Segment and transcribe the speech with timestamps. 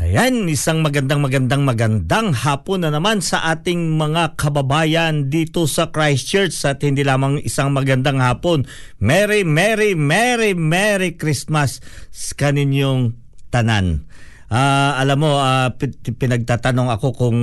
[0.00, 6.56] Ayan, isang magandang magandang magandang hapon na naman sa ating mga kababayan dito sa Christchurch
[6.64, 8.64] at hindi lamang isang magandang hapon.
[8.96, 13.12] Merry, Merry, Merry, Merry Christmas sa kaninyong
[13.52, 14.08] tanan.
[14.48, 15.36] Ah, alam mo,
[15.76, 17.38] pi- pinagtatanong ako kung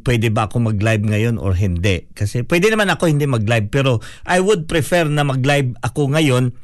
[0.00, 2.08] pwede ba ako mag-live ngayon or hindi.
[2.16, 6.56] Kasi pwede naman ako hindi mag-live pero I would prefer na mag-live ako ngayon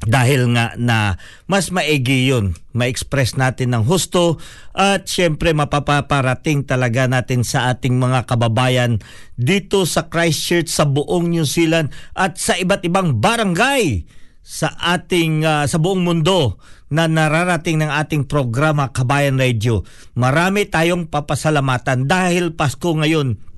[0.00, 4.40] dahil nga na mas maigi yun, ma-express natin ng husto
[4.72, 8.96] at syempre mapapaparating talaga natin sa ating mga kababayan
[9.36, 14.08] dito sa Christchurch, sa buong New Zealand at sa iba't ibang barangay
[14.40, 16.56] sa ating ah, sa buong mundo
[16.90, 19.86] na nararating ng ating programa Kabayan Radio.
[20.18, 23.49] Marami tayong papasalamatan dahil Pasko ngayon.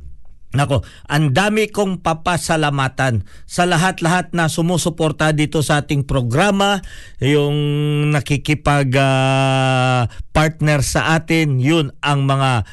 [0.52, 6.84] Nako, ang dami kong papasalamatan sa lahat-lahat na sumusuporta dito sa ating programa,
[7.24, 7.56] yung
[8.12, 12.68] nakikipag ah, partner sa atin, yun ang mga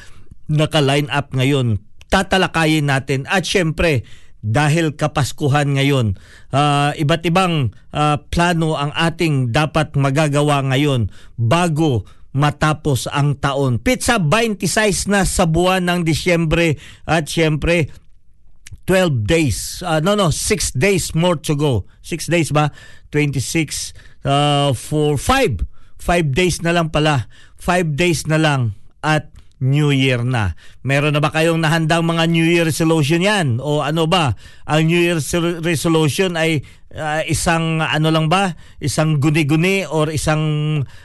[0.52, 1.80] naka-line up ngayon.
[2.12, 4.04] Tatalakayin natin at syempre
[4.44, 6.20] dahil kapaskuhan ngayon,
[6.52, 11.08] ah, iba't ibang ah, plano ang ating dapat magagawa ngayon
[11.40, 13.82] bago matapos ang taon.
[13.82, 17.90] Pizza 26 na sa buwan ng Disyembre at syempre
[18.86, 19.58] 12 days.
[19.86, 21.86] Uh, no, no, 6 days more to go.
[22.02, 22.74] 6 days ba?
[23.14, 23.94] 26
[24.26, 25.62] uh, for 5.
[26.00, 27.30] 5 days na lang pala.
[27.58, 28.74] 5 days na lang
[29.04, 29.30] at
[29.60, 30.56] New Year na.
[30.80, 33.60] Meron na ba kayong nahandang mga New Year resolution yan?
[33.60, 34.32] O ano ba?
[34.64, 35.20] Ang New Year
[35.60, 38.54] resolution ay uh, isang ano lang ba?
[38.82, 40.42] Isang guni-guni or isang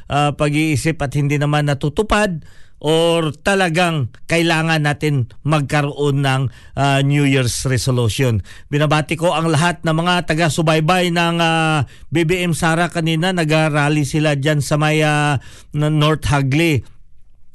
[0.10, 2.46] uh, pag-iisip at hindi naman natutupad?
[2.86, 6.42] or talagang kailangan natin magkaroon ng
[6.78, 8.44] uh, New Year's resolution.
[8.68, 13.32] Binabati ko ang lahat ng mga taga-subaybay ng uh, BBM Sara kanina.
[13.32, 15.40] Nag-rally sila dyan sa may uh,
[15.74, 16.86] North Hagley.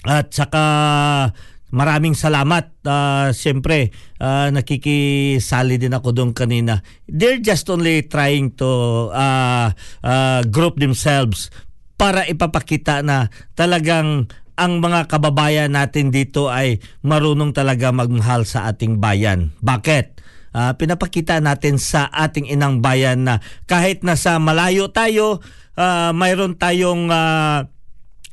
[0.03, 0.65] At saka
[1.71, 2.71] maraming salamat.
[2.83, 6.83] Uh, Siyempre, uh, nakikisali din ako doon kanina.
[7.07, 8.71] They're just only trying to
[9.11, 11.51] uh, uh, group themselves
[11.99, 14.31] para ipapakita na talagang
[14.61, 19.57] ang mga kababayan natin dito ay marunong talaga magmahal sa ating bayan.
[19.65, 20.21] Bakit?
[20.51, 23.39] Uh, pinapakita natin sa ating inang bayan na
[23.71, 25.39] kahit nasa malayo tayo,
[25.79, 27.65] uh, mayroon tayong uh,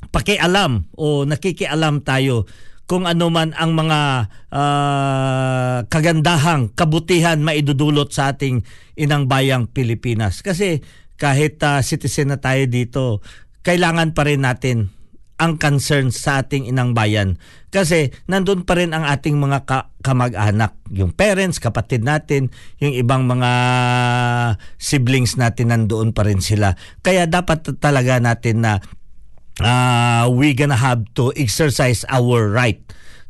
[0.10, 2.50] pakialam o nakikialam tayo
[2.88, 4.00] kung ano man ang mga
[4.48, 8.64] uh, kagandahang kabutihan maidudulot sa ating
[8.96, 10.40] inang bayang Pilipinas.
[10.40, 10.80] Kasi
[11.20, 13.20] kahit uh, citizen na tayo dito,
[13.68, 14.96] kailangan pa rin natin
[15.38, 17.38] ang concern sa ating inang bayan.
[17.70, 22.50] Kasi nandun pa rin ang ating mga ka- kamag-anak, yung parents, kapatid natin,
[22.82, 23.52] yung ibang mga
[24.82, 26.74] siblings natin nandoon pa rin sila.
[27.06, 28.82] Kaya dapat talaga natin na
[29.62, 32.82] uh, we gonna have to exercise our right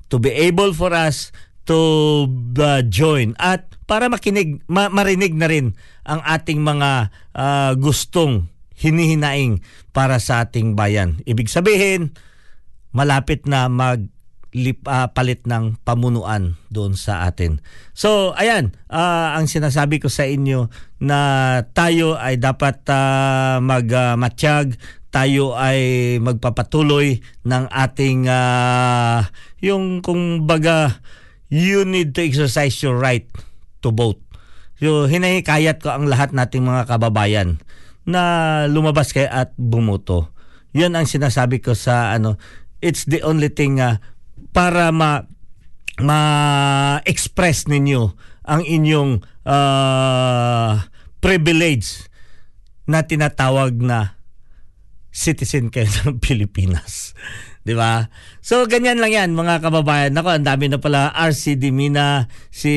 [0.07, 1.35] to be able for us
[1.67, 2.27] to
[2.59, 5.75] uh, join at para makinig ma- marinig na rin
[6.07, 8.47] ang ating mga uh, gustong
[8.77, 9.59] hinihinaing
[9.91, 11.19] para sa ating bayan.
[11.25, 12.13] Ibig sabihin,
[12.93, 14.07] malapit na mag
[14.55, 17.59] lip, uh, palit ng pamunuan doon sa atin.
[17.91, 20.71] So, ayan, uh, ang sinasabi ko sa inyo
[21.03, 21.19] na
[21.75, 24.85] tayo ay dapat uh, magmatsyag, uh,
[25.17, 29.25] tayo ay magpapatuloy ng ating uh,
[29.65, 31.01] yung kung baga
[31.49, 33.25] you need to exercise your right
[33.81, 34.21] to vote.
[34.77, 37.57] So, hinahikayat ko ang lahat nating mga kababayan
[38.05, 38.21] na
[38.69, 40.29] lumabas kayo at bumoto.
[40.77, 42.37] Yan ang sinasabi ko sa ano,
[42.77, 43.97] it's the only thing uh,
[44.53, 45.25] para ma
[45.97, 48.13] ma-express ninyo
[48.45, 50.77] ang inyong uh,
[51.17, 52.05] privilege
[52.85, 54.16] na tinatawag na
[55.17, 57.17] citizen kayo ng Pilipinas.
[57.65, 58.13] 'Di ba?
[58.45, 60.13] So ganyan lang 'yan mga kababayan.
[60.13, 62.73] Nako, ang dami na pala RC Dimina, si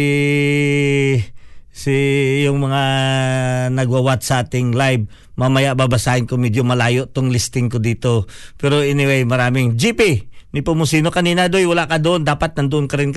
[1.70, 1.94] si
[2.42, 2.82] yung mga
[3.76, 5.04] nagwa-watch sa ating live.
[5.36, 8.24] Mamaya babasahin ko medyo malayo tong listing ko dito.
[8.56, 10.29] Pero anyway, maraming GP.
[10.50, 12.26] Ni Pumusino kanina doy, wala ka doon.
[12.26, 13.14] Dapat nandoon ka rin.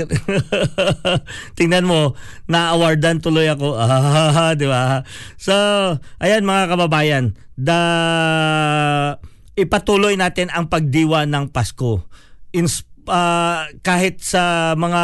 [1.58, 2.14] Tingnan mo,
[2.46, 3.74] na-awardan tuloy ako.
[3.84, 5.02] Ah, di ba?
[5.38, 5.54] So,
[6.22, 7.80] ayan mga kababayan, da
[9.54, 12.06] ipatuloy natin ang pagdiwa ng Pasko.
[12.54, 15.02] In uh, kahit sa mga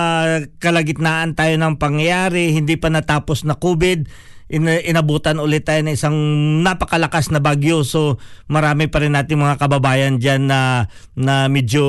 [0.62, 4.10] kalagitnaan tayo ng pangyayari, hindi pa natapos na COVID,
[4.50, 6.18] in, inabutan ulit tayo ng isang
[6.66, 7.86] napakalakas na bagyo.
[7.86, 8.18] So
[8.50, 11.86] marami pa rin natin mga kababayan dyan na, na medyo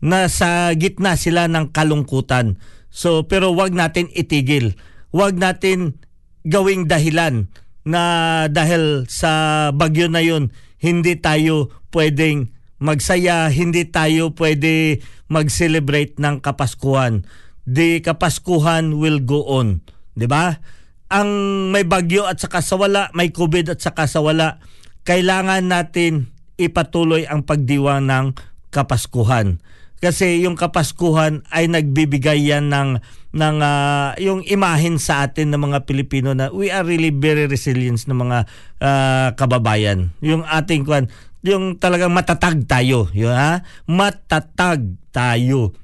[0.00, 2.56] nasa gitna sila ng kalungkutan.
[2.88, 4.74] So pero wag natin itigil.
[5.12, 6.00] Wag natin
[6.48, 7.52] gawing dahilan
[7.86, 8.02] na
[8.50, 10.50] dahil sa bagyo na yun,
[10.82, 12.50] hindi tayo pwedeng
[12.82, 15.00] magsaya, hindi tayo pwede
[15.30, 17.24] mag-celebrate ng Kapaskuhan.
[17.66, 19.82] The Kapaskuhan will go on,
[20.14, 20.60] 'di ba?
[21.06, 21.30] Ang
[21.70, 24.58] may bagyo at saka sa wala, may COVID at saka sa wala,
[25.06, 28.26] kailangan natin ipatuloy ang pagdiwang ng
[28.74, 29.62] Kapaskuhan.
[30.02, 33.00] Kasi yung Kapaskuhan ay nagbibigay yan ng
[33.36, 38.00] ng uh, yung imahin sa atin ng mga Pilipino na we are really very resilient
[38.08, 38.38] ng mga
[38.80, 40.12] uh, kababayan.
[40.24, 41.08] Yung ating kwan,
[41.44, 43.62] yung talagang matatag tayo, yun ha?
[43.86, 45.76] Matatag tayo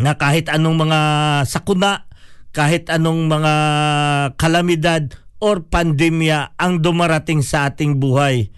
[0.00, 0.98] na kahit anong mga
[1.44, 2.09] sakuna,
[2.50, 3.54] kahit anong mga
[4.34, 8.50] kalamidad or pandemya ang dumarating sa ating buhay,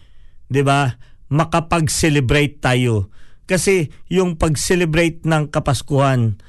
[0.49, 0.97] 'di ba?
[1.33, 3.09] Makapag-celebrate tayo.
[3.49, 6.41] Kasi yung pag-celebrate ng Kapaskuhan,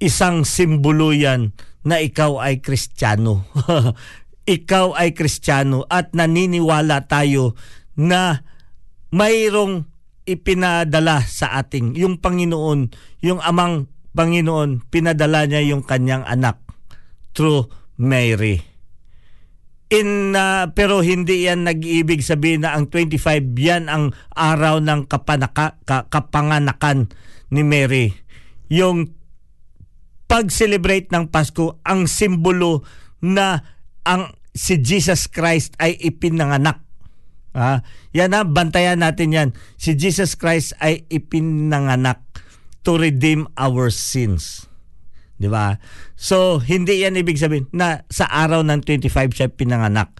[0.00, 3.48] isang simbolo yan na ikaw ay Kristiyano.
[4.56, 7.56] ikaw ay Kristiyano at naniniwala tayo
[7.96, 8.44] na
[9.10, 9.88] mayroong
[10.26, 16.65] ipinadala sa ating yung Panginoon, yung amang Panginoon, pinadala niya yung kanyang anak
[17.36, 17.68] through
[18.00, 18.64] Mary.
[19.92, 25.78] In uh, pero hindi yan nag-iibig sabihin na ang 25 yan ang araw ng kapanaka,
[25.84, 27.12] ka, kapanganakan
[27.52, 28.16] ni Mary.
[28.72, 29.14] Yung
[30.26, 32.82] pag-celebrate ng Pasko ang simbolo
[33.22, 33.62] na
[34.02, 36.86] ang si Jesus Christ ay ipinanganak
[37.56, 37.80] Ah,
[38.12, 39.48] yan na, bantayan natin yan.
[39.80, 42.20] Si Jesus Christ ay ipinanganak
[42.84, 44.65] to redeem our sins.
[45.36, 45.76] 'Di ba?
[46.16, 50.16] So, hindi yan ibig sabihin na sa araw ng 25 siya pinanganak.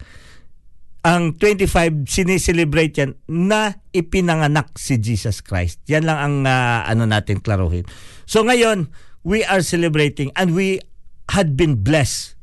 [1.07, 5.79] Ang 25 sineselebrate yan na ipinanganak si Jesus Christ.
[5.87, 7.87] Yan lang ang uh, ano natin klaruhin.
[8.27, 8.91] So ngayon,
[9.23, 10.83] we are celebrating and we
[11.31, 12.35] had been blessed.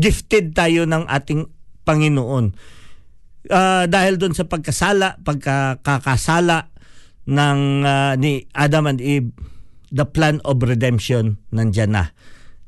[0.00, 1.44] Gifted tayo ng ating
[1.84, 2.56] Panginoon.
[3.46, 6.72] Uh, dahil doon sa pagkasala, pagkakasala
[7.28, 9.30] ng uh, ni Adam and Eve,
[9.90, 12.04] the plan of redemption nandiyan na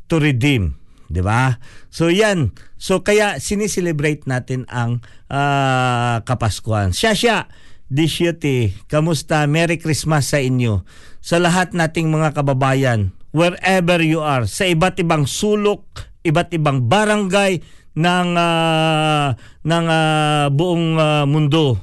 [0.06, 1.56] to redeem 'di ba?
[1.88, 2.52] So yan.
[2.76, 5.00] So kaya siniselebrate natin ang
[5.32, 6.92] uh, Kapaskuhan.
[6.92, 7.48] Siya siya
[7.88, 9.48] Disyete, kamusta?
[9.48, 10.84] Merry Christmas sa inyo.
[11.24, 15.88] Sa lahat nating mga kababayan, wherever you are, sa iba't ibang sulok,
[16.20, 17.64] iba't ibang barangay
[17.96, 19.32] ng uh,
[19.64, 21.80] ng uh, buong uh, mundo.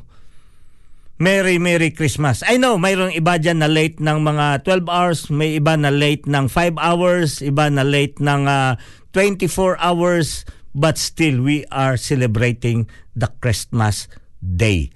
[1.16, 2.44] Merry Merry Christmas.
[2.44, 6.28] I know mayroong iba diyan na late ng mga 12 hours, may iba na late
[6.28, 8.76] ng 5 hours, iba na late ng uh,
[9.16, 10.44] 24 hours,
[10.76, 14.12] but still we are celebrating the Christmas
[14.44, 14.92] day.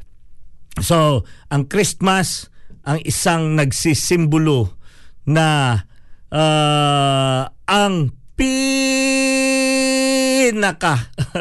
[0.84, 2.52] So, ang Christmas
[2.84, 4.76] ang isang nagsisimbolo
[5.24, 5.80] na
[6.36, 9.56] uh, ang pinaka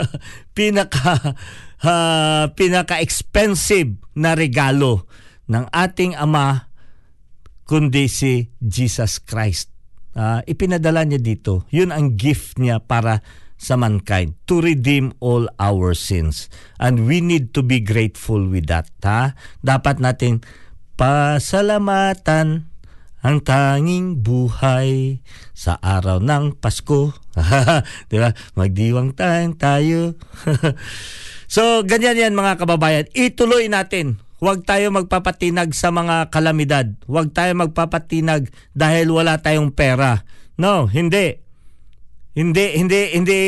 [0.56, 1.34] pinaka
[1.82, 5.06] uh, pinaka expensive na regalo
[5.48, 6.70] ng ating ama
[7.68, 9.70] kundi si Jesus Christ
[10.18, 11.68] uh, ipinadala niya dito.
[11.70, 13.22] Yun ang gift niya para
[13.58, 16.46] sa mankind to redeem all our sins.
[16.78, 18.86] And we need to be grateful with that.
[19.02, 19.34] Ha?
[19.62, 20.46] Dapat natin
[20.94, 22.70] pasalamatan
[23.18, 25.18] ang tanging buhay
[25.50, 27.10] sa araw ng Pasko.
[28.10, 28.30] Di ba?
[28.58, 30.14] Magdiwang tayong tayo.
[31.54, 33.06] so, ganyan yan mga kababayan.
[33.14, 36.94] Ituloy natin Huwag tayo magpapatinag sa mga kalamidad.
[37.10, 40.22] Huwag tayo magpapatinag dahil wala tayong pera.
[40.54, 41.42] No, hindi.
[42.38, 43.40] Hindi hindi hindi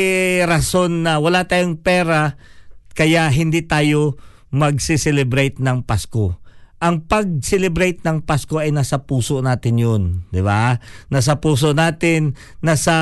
[0.43, 2.35] rason na wala tayong pera
[2.91, 4.19] kaya hindi tayo
[4.51, 6.40] magse-celebrate ng Pasko.
[6.81, 10.81] Ang pag-celebrate ng Pasko ay nasa puso natin 'yun, 'di ba?
[11.13, 12.95] Nasa puso natin, nasa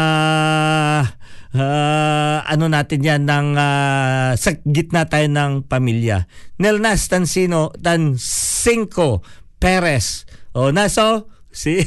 [1.56, 6.28] uh, ano natin yan ng uh, sa gitna tayo ng pamilya.
[6.60, 9.24] Nelnas Tansino Tancinco
[9.58, 10.28] Perez.
[10.52, 11.82] O naso si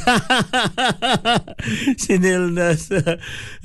[2.03, 2.91] si Nelnas.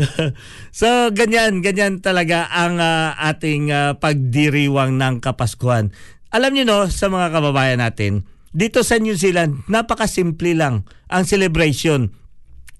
[0.79, 5.95] so ganyan ganyan talaga ang uh, ating uh, pagdiriwang ng Kapaskuhan.
[6.37, 12.13] Alam niyo no sa mga kababayan natin, dito sa New Zealand, napakasimple lang ang celebration.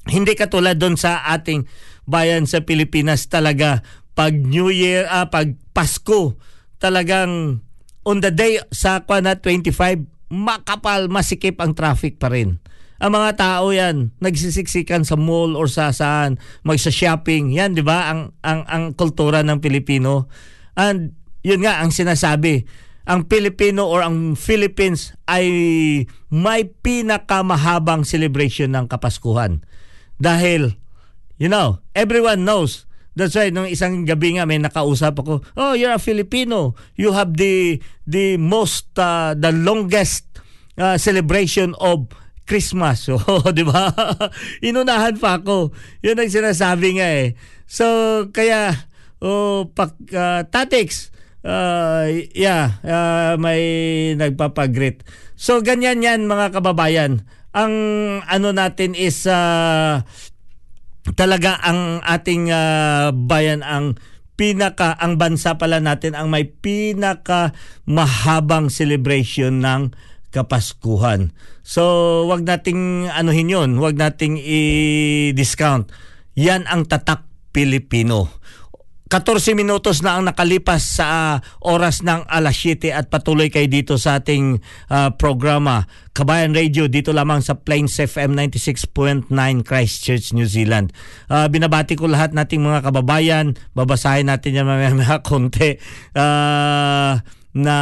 [0.06, 1.66] Hindi katulad doon sa ating
[2.06, 3.82] bayan sa Pilipinas talaga
[4.14, 6.38] pag New Year, ah, pag Pasko,
[6.78, 7.66] talagang
[8.06, 12.62] on the day sa kwa na 25, makapal, masikip ang traffic pa rin.
[13.02, 17.54] Ang mga tao yan, nagsisiksikan sa mall or sa saan, magsa-shopping.
[17.58, 18.10] Yan, di ba?
[18.10, 20.30] Ang, ang, ang kultura ng Pilipino.
[20.74, 21.14] And
[21.46, 22.66] yun nga, ang sinasabi,
[23.08, 25.48] ang Pilipino or ang Philippines ay
[26.28, 29.64] may pinakamahabang celebration ng Kapaskuhan.
[30.20, 30.76] Dahil
[31.38, 32.90] You know, everyone knows.
[33.18, 36.78] That's why nung isang gabi nga may nakausap ako, "Oh, you're a Filipino.
[36.98, 40.26] You have the the most uh, the longest
[40.78, 42.10] uh, celebration of
[42.50, 43.18] Christmas." So,
[43.54, 43.90] di ba?
[44.70, 45.74] Inunahan pa ako.
[46.02, 47.38] 'Yun ang sinasabi nga eh.
[47.70, 47.86] So,
[48.34, 48.86] kaya
[49.22, 51.14] oh, pak uh, Tatix
[51.44, 53.62] uh, yeah, uh, may
[54.18, 55.06] nagpapagrit.
[55.38, 57.26] So ganyan 'yan mga kababayan.
[57.54, 57.74] Ang
[58.26, 60.02] ano natin is uh,
[61.18, 63.98] talaga ang ating uh, bayan ang
[64.38, 67.58] pinaka ang bansa pala natin ang may pinaka
[67.90, 69.94] mahabang celebration ng
[70.28, 71.32] Kapaskuhan.
[71.64, 71.82] So,
[72.28, 75.88] wag nating anuhin 'yon, wag nating i-discount.
[76.36, 77.24] Yan ang tatak
[77.56, 78.28] Pilipino.
[79.08, 83.96] 14 minutos na ang nakalipas sa uh, oras ng alas 7 at patuloy kayo dito
[83.96, 84.60] sa ating
[84.92, 89.30] uh, programa Kabayan Radio dito lamang sa Plains FM 96.9
[89.64, 90.92] Christchurch, New Zealand.
[91.32, 93.54] Uh, binabati ko lahat nating mga kababayan.
[93.78, 95.78] Babasahin natin yan mamaya konti.
[96.18, 97.22] Uh,
[97.58, 97.78] na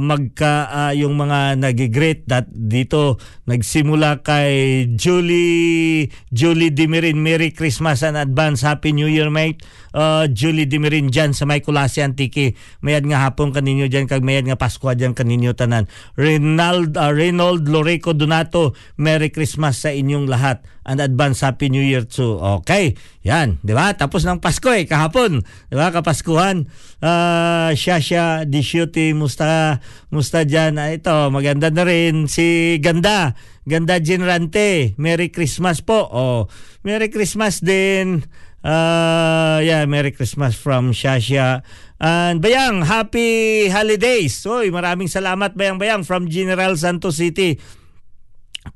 [0.00, 8.16] magka uh, yung mga nagigreet that dito nagsimula kay Julie Julie Dimirin Merry Christmas and
[8.16, 9.60] advance Happy New Year mate
[9.94, 14.46] uh, Julie Dimirin dyan sa may Kulasi Antiki mayad nga hapon kaninyo dyan kag mayad
[14.46, 15.86] nga Pasko dyan kaninyo tanan.
[16.18, 20.62] Reynald uh, Reynold Loreco Donato Merry Christmas sa inyong lahat.
[20.80, 23.92] And advance Happy New Year too okay yan di ba?
[23.92, 25.44] Tapos ng Pasko eh kahapon.
[25.68, 26.66] Di ba kapaskuhan?
[27.04, 29.78] Uh, Shasha Dishuti musta
[30.08, 30.80] musta dyan.
[30.80, 33.36] Uh, ito maganda na rin si Ganda.
[33.68, 34.96] Ganda Ginrante.
[34.96, 36.08] Merry Christmas po.
[36.10, 36.40] Oh,
[36.82, 38.24] Merry Christmas din.
[38.60, 41.64] Uh, yeah, Merry Christmas from Shasha.
[42.00, 44.36] And Bayang, happy holidays.
[44.44, 47.56] Oy, maraming salamat Bayang Bayang from General Santos City.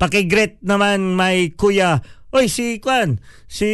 [0.01, 2.01] Pakigreet naman may kuya.
[2.33, 3.71] Oy, si Kwan, si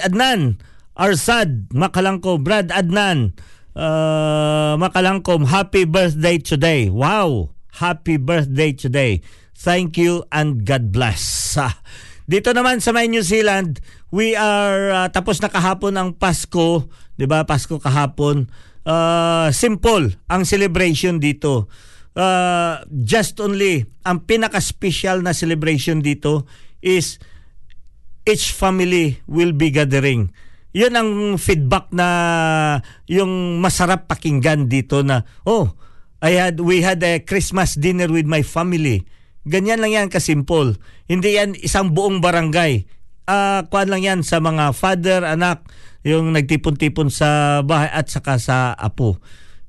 [0.00, 0.56] Adnan
[0.96, 3.36] Arsad Makalangko, Brad Adnan
[3.76, 6.88] uh, Makalangkom, happy birthday today.
[6.88, 9.20] Wow, happy birthday today.
[9.56, 11.58] Thank you and God bless.
[12.26, 13.78] Dito naman sa may New Zealand,
[14.10, 17.46] we are uh, tapos na kahapon ang Pasko, 'di ba?
[17.46, 18.50] Pasko kahapon.
[18.82, 21.70] Uh, simple ang celebration dito.
[22.18, 26.50] Uh, just only ang pinaka-special na celebration dito
[26.82, 27.22] is
[28.26, 30.34] each family will be gathering.
[30.74, 32.08] Yun ang feedback na
[33.06, 35.78] yung masarap pakinggan dito na oh,
[36.18, 39.06] I had we had a Christmas dinner with my family
[39.46, 40.74] Ganyan lang yan kasimple.
[41.06, 42.90] Hindi yan isang buong barangay.
[43.26, 45.66] Uh, kuan lang yan sa mga father, anak,
[46.02, 49.22] yung nagtipon-tipon sa bahay at saka sa apo.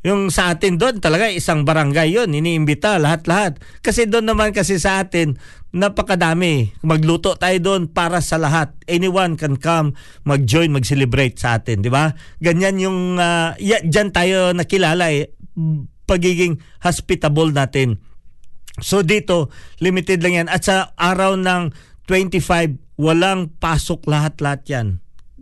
[0.05, 3.57] Yung sa atin doon talaga isang barangay yon iniimbita lahat-lahat.
[3.81, 5.37] Kasi doon naman kasi sa atin
[5.73, 6.73] napakadami.
[6.85, 8.71] Magluto tayo doon para sa lahat.
[8.85, 12.13] Anyone can come, mag-join, mag-celebrate sa atin, di ba?
[12.39, 15.33] Ganyan yung uh, ya, diyan tayo nakilala eh
[16.07, 17.99] pagiging hospitable natin.
[18.77, 19.49] So dito,
[19.81, 20.49] limited lang yan.
[20.49, 21.73] At sa araw ng
[22.05, 24.87] 25, walang pasok lahat-lahat yan.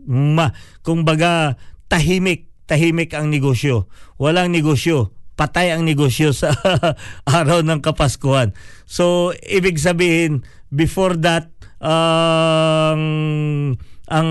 [0.06, 0.54] Ma,
[0.86, 1.60] kung baga,
[1.92, 3.92] tahimik, tahimik ang negosyo.
[4.18, 5.14] Walang negosyo.
[5.36, 6.56] Patay ang negosyo sa
[7.28, 8.56] araw ng Kapaskuhan.
[8.88, 11.52] So, ibig sabihin, before that,
[11.84, 14.30] ang um, ang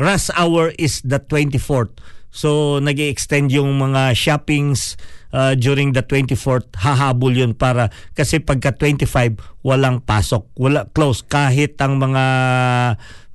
[0.00, 1.92] rush hour is the 24th.
[2.32, 4.96] So, nag extend yung mga shoppings,
[5.32, 11.76] uh, during the 24th hahabol yun para kasi pagka 25 walang pasok wala close kahit
[11.80, 12.24] ang mga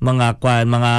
[0.03, 0.93] mga kwan mga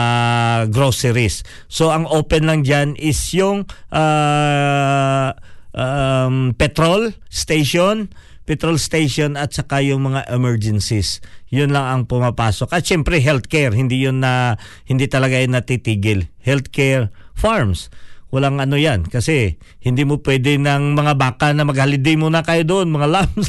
[0.73, 5.29] groceries so ang open lang diyan is yung uh,
[5.75, 8.09] um, petrol station
[8.45, 11.25] petrol station at saka yung mga emergencies.
[11.49, 12.77] Yun lang ang pumapasok.
[12.77, 16.29] At syempre healthcare, hindi yun na hindi talaga yun natitigil.
[16.45, 17.89] Healthcare farms
[18.35, 19.07] walang ano yan.
[19.07, 23.47] Kasi hindi mo pwede ng mga baka na mag-holiday muna kayo doon mga lambs.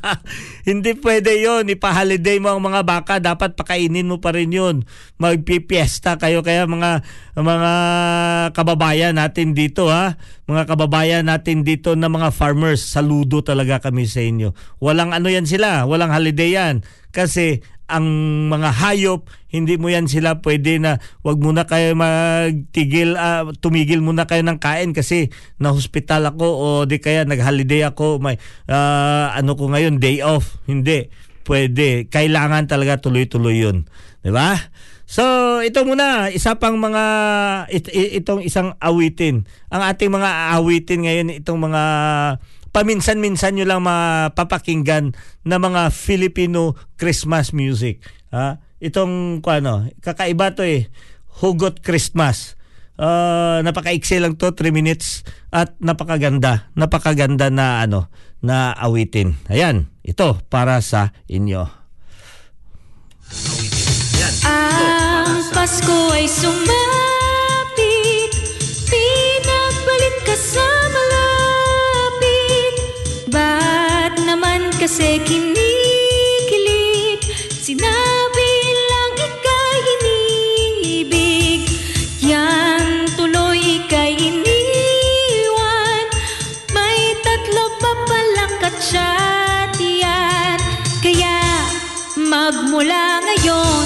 [0.68, 3.24] Hindi pwede yon ipa-holiday mo ang mga baka.
[3.24, 4.84] Dapat pakainin mo pa rin yun.
[5.16, 6.44] Magpipiesta kayo.
[6.44, 7.00] Kaya mga
[7.40, 7.72] mga
[8.52, 10.20] kababayan natin dito ha?
[10.44, 14.52] Mga kababayan natin dito na mga farmers saludo talaga kami sa inyo.
[14.76, 15.88] Walang ano yan sila.
[15.88, 16.84] Walang holiday yan.
[17.16, 18.06] Kasi ang
[18.48, 24.24] mga hayop, hindi mo yan sila pwede na wag muna kayo magtigil, uh, tumigil muna
[24.24, 25.28] kayo ng kain kasi
[25.60, 28.40] na hospital ako o di kaya nag-holiday ako, may
[28.72, 30.56] uh, ano ko ngayon, day off.
[30.64, 31.12] Hindi,
[31.44, 32.08] pwede.
[32.08, 33.84] Kailangan talaga tuloy-tuloy yun.
[34.24, 34.56] Di ba?
[35.12, 37.04] So, ito muna, isa pang mga,
[37.68, 39.44] it, itong isang awitin.
[39.68, 41.82] Ang ating mga awitin ngayon, itong mga
[42.72, 45.12] paminsan-minsan nyo lang mapapakinggan
[45.44, 48.00] na mga Filipino Christmas music.
[48.32, 48.58] Ha?
[48.82, 50.88] Itong ano, kakaiba to eh.
[51.40, 52.58] Hugot Christmas.
[52.96, 56.68] Uh, napaka-iksi lang to, 3 minutes at napakaganda.
[56.76, 58.08] Napakaganda na ano,
[58.42, 59.38] na awitin.
[59.48, 61.62] Ayan, ito para sa inyo.
[64.42, 66.81] Ang Pasko ay sumapit,
[74.92, 77.16] kasi kinikilig.
[77.48, 78.52] Sinabi
[78.92, 81.64] lang ika'y iniibig
[82.20, 86.04] Yan tuloy ika'y iniwan.
[86.76, 90.60] May tatlo pa palang katsatiyan
[91.00, 91.40] Kaya
[92.20, 93.84] magmula ngayon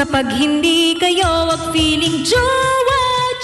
[0.00, 3.36] Kapag hindi kayo wag feeling jowa Wag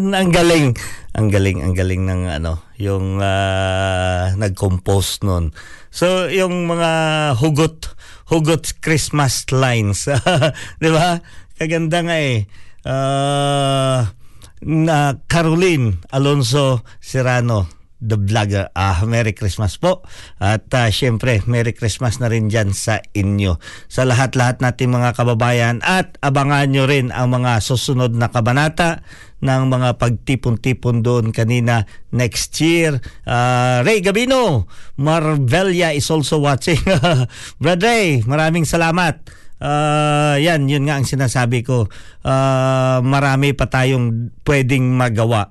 [0.00, 0.76] ang galing.
[1.16, 5.52] Ang galing, ang galing ng ano, yung ah, nag-compose nun.
[5.92, 6.90] So, yung mga
[7.40, 7.92] hugot,
[8.28, 10.08] hugot Christmas lines.
[10.80, 11.20] 'Di ba?
[11.56, 12.44] Kaganda nga eh.
[12.86, 14.12] Ah,
[14.66, 18.68] na Caroline Alonso Serrano the vlogger.
[18.76, 20.04] Ah, Merry Christmas po.
[20.36, 23.56] At ah, syempre, Merry Christmas na rin dyan sa inyo.
[23.88, 29.00] Sa lahat-lahat nating mga kababayan at abangan nyo rin ang mga susunod na kabanata
[29.40, 33.00] ng mga pagtipon-tipon doon kanina next year.
[33.24, 34.68] Ah, Ray Gabino,
[35.00, 36.80] Marvelia is also watching.
[37.62, 39.24] Brad Ray, maraming salamat.
[39.56, 41.88] Ah, yan, yun nga ang sinasabi ko.
[42.20, 45.48] Ah, marami pa tayong pwedeng magawa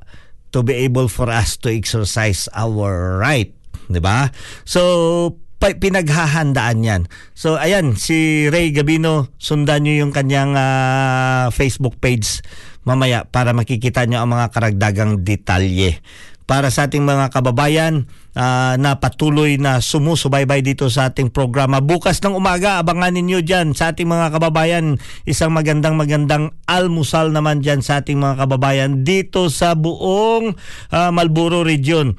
[0.55, 3.51] to be able for us to exercise our right,
[3.91, 4.31] 'di ba?
[4.63, 7.01] So pinaghahandaan 'yan.
[7.35, 12.39] So ayan si Ray Gabino, sundan niyo yung kanyang ah, Facebook page
[12.85, 15.99] mamaya para makikita niyo ang mga karagdagang detalye.
[16.45, 18.05] Para sa ating mga kababayan
[18.37, 21.81] ah, na patuloy na sumusubaybay dito sa ating programa.
[21.81, 25.01] Bukas ng umaga, abangan ninyo dyan sa ating mga kababayan.
[25.25, 30.53] Isang magandang magandang almusal naman dyan sa ating mga kababayan dito sa buong
[30.93, 32.13] ah, Malboro region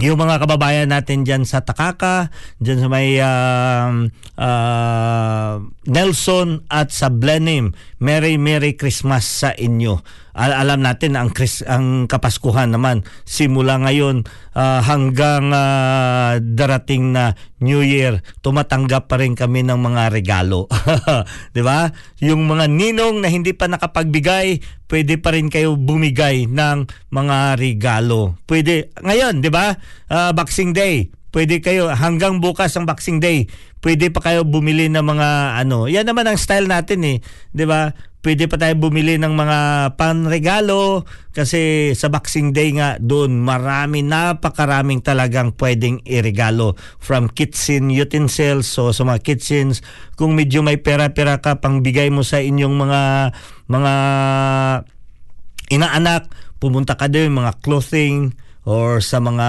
[0.00, 4.08] yung mga kababayan natin dyan sa Takaka, dyan sa may um,
[4.40, 7.76] ah, Nelson at sa Blenheim.
[8.00, 10.00] Merry Merry Christmas sa inyo.
[10.32, 14.24] Al- alam natin ang Chris ang Kapaskuhan naman simula ngayon
[14.56, 20.66] ah, hanggang ah, darating na New Year tumatanggap pa rin kami ng mga regalo.
[21.52, 21.92] 'di ba?
[22.24, 28.40] Yung mga ninong na hindi pa nakapagbigay pwede pa rin kayo bumigay ng mga regalo.
[28.48, 29.76] Pwede ngayon 'di ba?
[30.08, 33.48] Ah, Boxing Day pwede kayo hanggang bukas ang Boxing Day
[33.82, 37.18] pwede pa kayo bumili ng mga ano yan naman ang style natin eh
[37.50, 37.90] 'di ba?
[38.22, 39.58] Pwede pa tayo bumili ng mga
[39.98, 41.02] panregalo
[41.34, 46.78] kasi sa Boxing Day nga doon marami napakaraming talagang pwedeng iregalo.
[47.02, 49.82] From kitchen utensils so sa mga kitchens
[50.14, 53.02] kung medyo may pera-pera ka pang bigay mo sa inyong mga
[53.66, 53.94] mga
[55.74, 56.30] inaanak
[56.62, 59.48] pumunta ka doon mga clothing or sa mga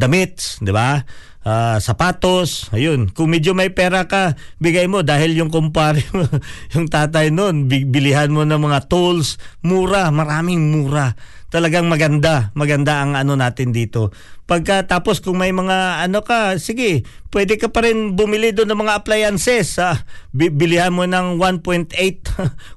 [0.00, 1.04] damit, 'di ba?
[1.46, 3.06] Ah, sapatos, ayun.
[3.06, 6.26] Kung medyo may pera ka, bigay mo dahil yung kumpare mo,
[6.74, 11.14] yung tatay noon, bi- bilihan mo ng mga tools, mura, maraming mura.
[11.46, 14.10] Talagang maganda, maganda ang ano natin dito.
[14.50, 18.82] Pagka tapos kung may mga ano ka, sige, pwede ka pa rin bumili doon ng
[18.82, 19.78] mga appliances.
[19.78, 20.02] Ah,
[20.34, 21.94] Bi- bilihan mo ng 1.8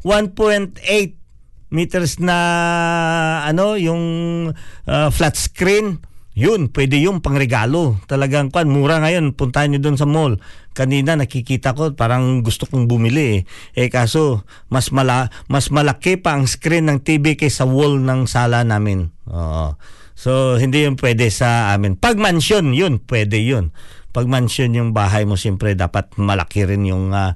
[0.06, 1.18] 1.8
[1.70, 2.38] meters na
[3.46, 4.04] ano yung
[4.86, 6.02] uh, flat screen
[6.40, 8.00] yun pwede yung pangregalo.
[8.08, 10.40] Talagang kwan mura ngayon puntahan niyo doon sa mall.
[10.72, 16.40] Kanina nakikita ko parang gusto kong bumili eh, eh kaso mas mala mas malaki pa
[16.40, 19.12] ang screen ng TV kaysa wall ng sala namin.
[19.28, 19.76] Oo.
[20.16, 22.00] So hindi yun pwede sa amin.
[22.00, 23.76] Pag mansion yun pwede yun.
[24.16, 27.36] Pag mansion yung bahay mo siyempre dapat malaki rin yung ah,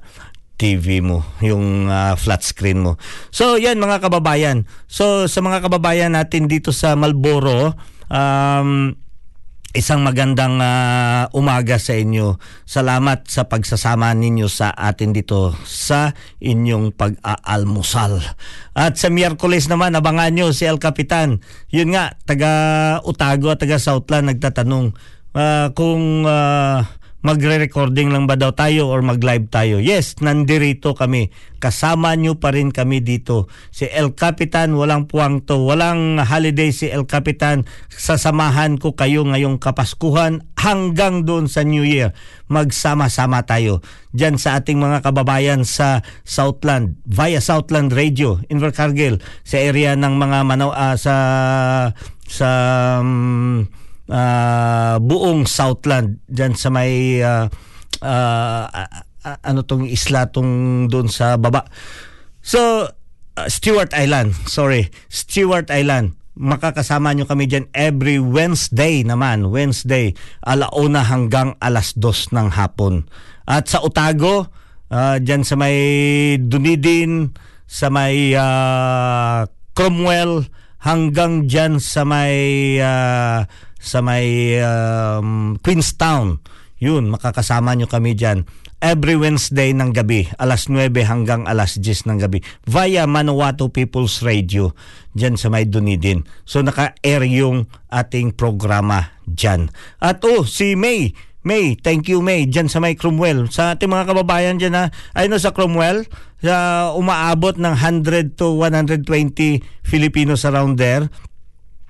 [0.54, 3.00] TV mo, yung ah, flat screen mo.
[3.34, 4.70] So, yan mga kababayan.
[4.86, 7.74] So, sa mga kababayan natin dito sa Malboro,
[8.06, 8.94] um,
[9.74, 12.38] isang magandang ah, umaga sa inyo.
[12.62, 18.22] Salamat sa pagsasama ninyo sa atin dito sa inyong pag-aalmusal.
[18.78, 21.42] At sa Miyerkules naman, abangan nyo si El Capitan.
[21.74, 22.50] Yun nga, taga
[23.02, 24.94] Utago at taga Southland nagtatanong
[25.34, 26.86] ah, kung ah,
[27.24, 29.80] magre-recording lang ba daw tayo or mag-live tayo?
[29.80, 31.32] Yes, nandirito kami.
[31.56, 33.48] Kasama nyo pa rin kami dito.
[33.72, 35.40] Si El Capitan, walang puwang.
[35.48, 37.64] Walang holiday si El Capitan.
[37.88, 42.12] Sasamahan ko kayo ngayong Kapaskuhan hanggang doon sa New Year.
[42.52, 43.80] Magsama-sama tayo.
[44.12, 50.38] Diyan sa ating mga kababayan sa Southland, via Southland Radio, Invercargill, sa area ng mga
[50.44, 51.16] Manaw, ah, sa
[52.28, 52.48] sa
[53.00, 53.64] um,
[54.10, 57.48] ah, buong Southland diyan sa may ah,
[58.02, 58.68] ah,
[59.24, 61.64] ano tong isla tong doon sa baba.
[62.44, 62.84] So
[63.34, 66.18] uh, Stewart Island, sorry, Stewart Island.
[66.34, 70.12] Makakasama nyo kami dyan every Wednesday naman, Wednesday,
[70.42, 73.06] alauna hanggang alas dos ng hapon.
[73.46, 74.50] At sa Otago,
[74.90, 75.78] uh, dyan sa may
[76.42, 77.30] Dunedin,
[77.70, 79.46] sa may uh,
[79.78, 80.50] Cromwell,
[80.82, 83.46] hanggang dyan sa may uh,
[83.84, 86.40] sa may um, Queenstown.
[86.80, 88.48] Yun, makakasama nyo kami dyan.
[88.84, 94.76] Every Wednesday ng gabi, alas 9 hanggang alas 10 ng gabi, via Manawato People's Radio,
[95.16, 96.24] dyan sa may Dunedin.
[96.44, 99.72] So naka-air yung ating programa dyan.
[100.04, 103.48] At oh, si May, May, thank you May, dyan sa may Cromwell.
[103.52, 104.84] Sa ating mga kababayan dyan na,
[105.16, 106.04] ay no, sa Cromwell,
[106.44, 109.04] sa umaabot ng 100 to 120
[109.80, 111.08] Filipinos around there.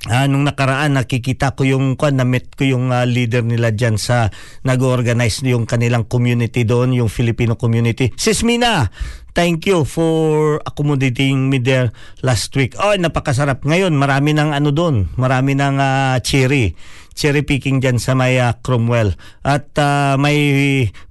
[0.04, 3.96] Ah, nung nakaraan nakikita ko yung kwan na meet ko yung ah, leader nila diyan
[3.96, 4.28] sa
[4.60, 8.12] nag-organize yung kanilang community doon, yung Filipino community.
[8.12, 8.92] Sis Mina,
[9.32, 11.88] thank you for accommodating me there
[12.20, 12.76] last week.
[12.76, 13.64] Oh, napakasarap.
[13.64, 16.76] Ngayon, marami ng ano doon, marami ng ah, cherry.
[17.16, 19.16] Cherry picking diyan sa may ah, Cromwell.
[19.40, 20.36] At ah, may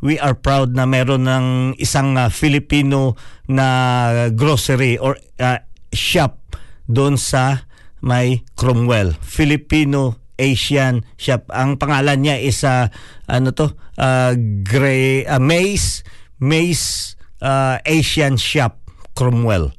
[0.06, 1.45] we are proud na meron ng
[1.82, 3.17] isang ah, Filipino
[3.49, 7.65] na grocery or ah, shop doon sa
[8.03, 11.47] may Cromwell, Filipino Asian shop.
[11.55, 12.91] Ang pangalan niya is uh,
[13.31, 13.71] ano to?
[13.95, 14.35] Uh,
[14.65, 16.03] Gray uh, Maze
[16.43, 18.83] Maze uh, Asian Shop
[19.15, 19.71] Cromwell.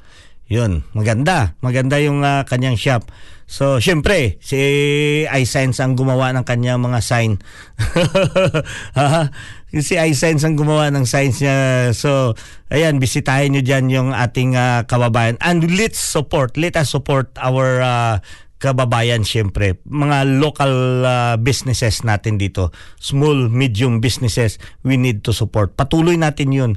[0.48, 1.52] Yun, maganda.
[1.60, 3.04] Maganda yung uh, kanyang shop.
[3.44, 4.56] So, syempre, si
[5.28, 7.36] iSense ang gumawa ng kanyang mga sign.
[9.82, 11.90] si iSense ang gumawa ng signs niya.
[11.96, 12.38] So,
[12.70, 15.40] ayan, bisitahin nyo dyan yung ating uh, kababayan.
[15.42, 18.14] And let's support, let us support our uh,
[18.62, 19.76] kababayan syempre.
[19.84, 22.72] Mga local uh, businesses natin dito.
[22.96, 25.74] Small, medium businesses, we need to support.
[25.76, 26.72] Patuloy natin yun.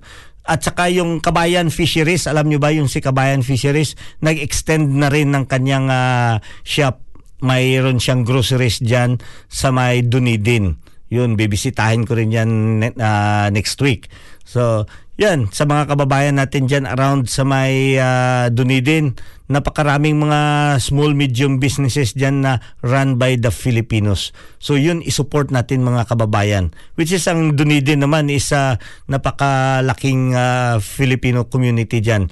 [0.48, 5.36] At saka yung Kabayan Fisheries, alam nyo ba yung si Kabayan Fisheries, nag-extend na rin
[5.36, 7.04] ng kanyang uh, shop.
[7.44, 10.87] Mayroon siyang groceries dyan sa may Dunedin.
[11.08, 12.52] Yun, bibisitahin ko rin yan
[13.00, 14.12] uh, next week.
[14.44, 19.18] So, yan, sa mga kababayan natin dyan around sa may uh, Dunedin,
[19.50, 20.40] napakaraming mga
[20.78, 24.30] small medium businesses dyan na run by the Filipinos.
[24.62, 26.70] So yun, isupport natin mga kababayan.
[27.00, 28.78] Which is ang Dunedin naman is uh,
[29.10, 32.30] napakalaking uh, Filipino community dyan.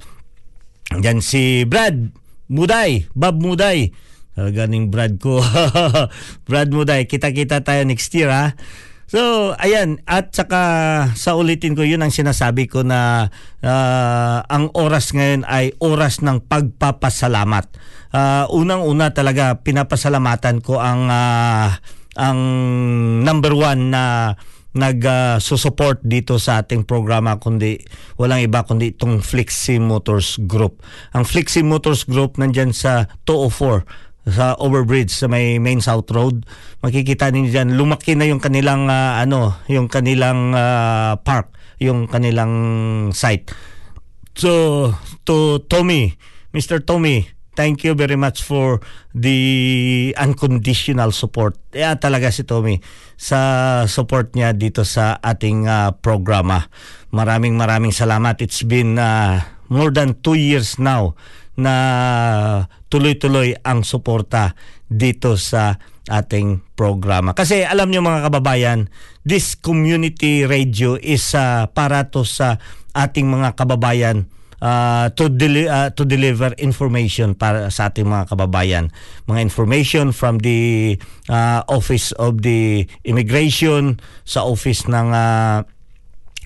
[0.94, 2.14] Dyan si Brad
[2.46, 3.90] Muday, Bob Muday.
[4.36, 5.40] Ganing Brad ko.
[6.48, 8.52] Brad Muday, kita-kita tayo next year ha.
[9.06, 10.60] So, ayan, at saka
[11.14, 13.30] sa ulitin ko, yun ang sinasabi ko na
[13.62, 17.70] uh, ang oras ngayon ay oras ng pagpapasalamat.
[18.10, 21.70] Uh, unang-una talaga, pinapasalamatan ko ang uh,
[22.18, 22.38] ang
[23.22, 24.34] number one na
[24.76, 27.80] nag-support uh, dito sa ating programa kundi
[28.20, 30.84] walang iba kundi itong Flexi Motors Group.
[31.16, 36.42] Ang Flexi Motors Group nandyan sa 204 sa overbridge sa may main south road
[36.82, 42.52] makikita niyo diyan lumaki na yung kanilang uh, ano yung kanilang uh, park yung kanilang
[43.12, 43.52] site.
[44.36, 44.92] So
[45.28, 46.16] to Tommy
[46.52, 46.82] Mr.
[46.82, 48.84] Tommy thank you very much for
[49.16, 51.56] the unconditional support.
[51.72, 52.82] Yeah talaga si Tommy
[53.16, 56.68] sa support niya dito sa ating uh, programa.
[57.14, 58.42] Maraming maraming salamat.
[58.44, 59.40] It's been uh,
[59.72, 61.16] more than two years now
[61.56, 61.74] na
[62.88, 67.34] tuloy-tuloy ang suporta dito sa ating programa.
[67.34, 68.86] Kasi alam niyo mga kababayan,
[69.26, 72.62] this community radio is uh, para to sa
[72.94, 74.30] ating mga kababayan
[74.62, 78.92] uh, to deli- uh, to deliver information para sa ating mga kababayan.
[79.28, 80.94] Mga information from the
[81.28, 85.66] uh, Office of the Immigration, sa Office ng uh,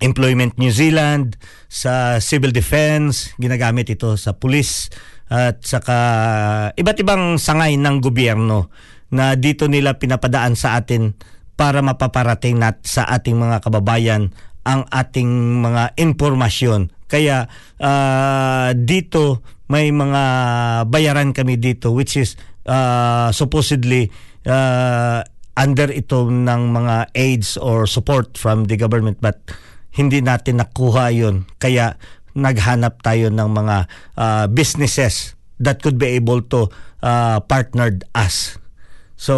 [0.00, 1.36] Employment New Zealand,
[1.68, 4.90] sa Civil Defense, ginagamit ito sa police
[5.30, 5.98] at saka
[6.74, 8.72] iba't ibang sangay ng gobyerno
[9.14, 11.14] na dito nila pinapadaan sa atin
[11.54, 14.34] para mapaparating nat sa ating mga kababayan
[14.66, 16.90] ang ating mga impormasyon.
[17.10, 17.46] Kaya
[17.78, 20.22] uh, dito may mga
[20.90, 22.34] bayaran kami dito which is
[22.66, 24.10] uh, supposedly
[24.46, 25.22] uh,
[25.54, 29.38] under ito ng mga aids or support from the government but
[29.94, 31.46] hindi natin nakuha yun.
[31.58, 31.98] Kaya
[32.34, 33.76] naghanap tayo ng mga
[34.14, 36.70] uh, businesses that could be able to
[37.02, 38.56] uh, partnered us.
[39.20, 39.34] So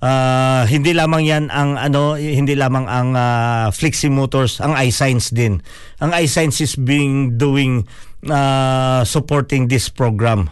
[0.00, 5.60] uh, hindi lamang 'yan ang ano hindi lamang ang uh, Flexi Motors, ang iScience din.
[6.00, 7.84] Ang iScience is being doing
[8.30, 10.48] uh, supporting this program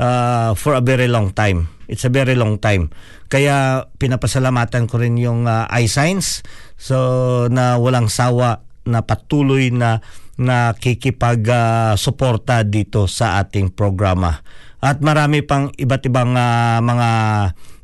[0.00, 1.68] uh, for a very long time.
[1.92, 2.88] It's a very long time.
[3.28, 6.40] Kaya pinapasalamatan ko rin yung uh, iScience
[6.82, 6.98] so
[7.46, 10.02] na walang sawa na patuloy na
[10.34, 14.42] nakikipag-suporta dito sa ating programa.
[14.82, 17.10] At marami pang iba't ibang uh, mga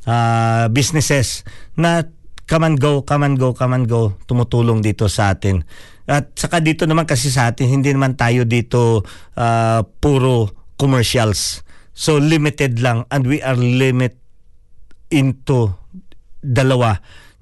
[0.02, 1.46] uh, businesses
[1.78, 2.02] na
[2.50, 5.62] come and go, come and go, come and go, tumutulong dito sa atin.
[6.08, 9.06] At saka dito naman kasi sa atin, hindi naman tayo dito
[9.38, 11.62] uh, puro commercials.
[11.94, 14.18] So limited lang and we are limit
[15.12, 15.70] into
[16.42, 16.98] dalawa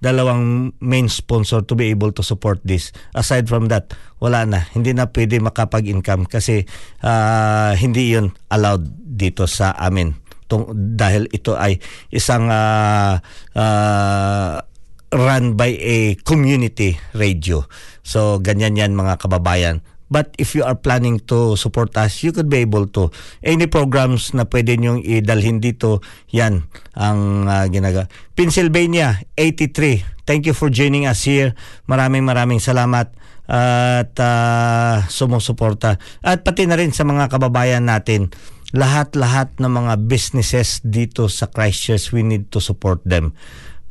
[0.06, 2.94] dalawang main sponsor to be able to support this.
[3.10, 3.90] Aside from that,
[4.22, 4.62] wala na.
[4.70, 6.62] Hindi na pwede makapag-income kasi
[7.02, 10.14] uh, hindi yun allowed dito sa amin.
[10.46, 11.82] Tung, dahil ito ay
[12.14, 13.18] isang uh,
[13.58, 14.62] uh,
[15.10, 17.66] run by a community radio.
[18.06, 19.82] So ganyan yan mga kababayan.
[20.06, 23.10] But if you are planning to support us, you could be able to.
[23.42, 25.98] Any programs na pwede nyong idalhin dito,
[26.30, 26.62] yan
[26.94, 28.06] ang uh, ginaga.
[28.38, 30.26] Pennsylvania, 83.
[30.26, 31.58] Thank you for joining us here.
[31.90, 33.10] Maraming maraming salamat
[33.46, 35.98] at uh, sumusuporta.
[36.22, 38.34] At pati na rin sa mga kababayan natin,
[38.74, 43.34] lahat-lahat ng mga businesses dito sa Christchurch, we need to support them.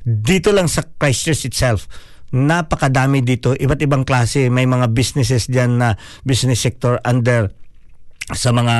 [0.03, 1.87] Dito lang sa Christchurch itself,
[2.35, 4.51] napakadami dito, iba't ibang klase.
[4.51, 5.89] May mga businesses diyan na
[6.27, 7.55] business sector under
[8.33, 8.75] sa mga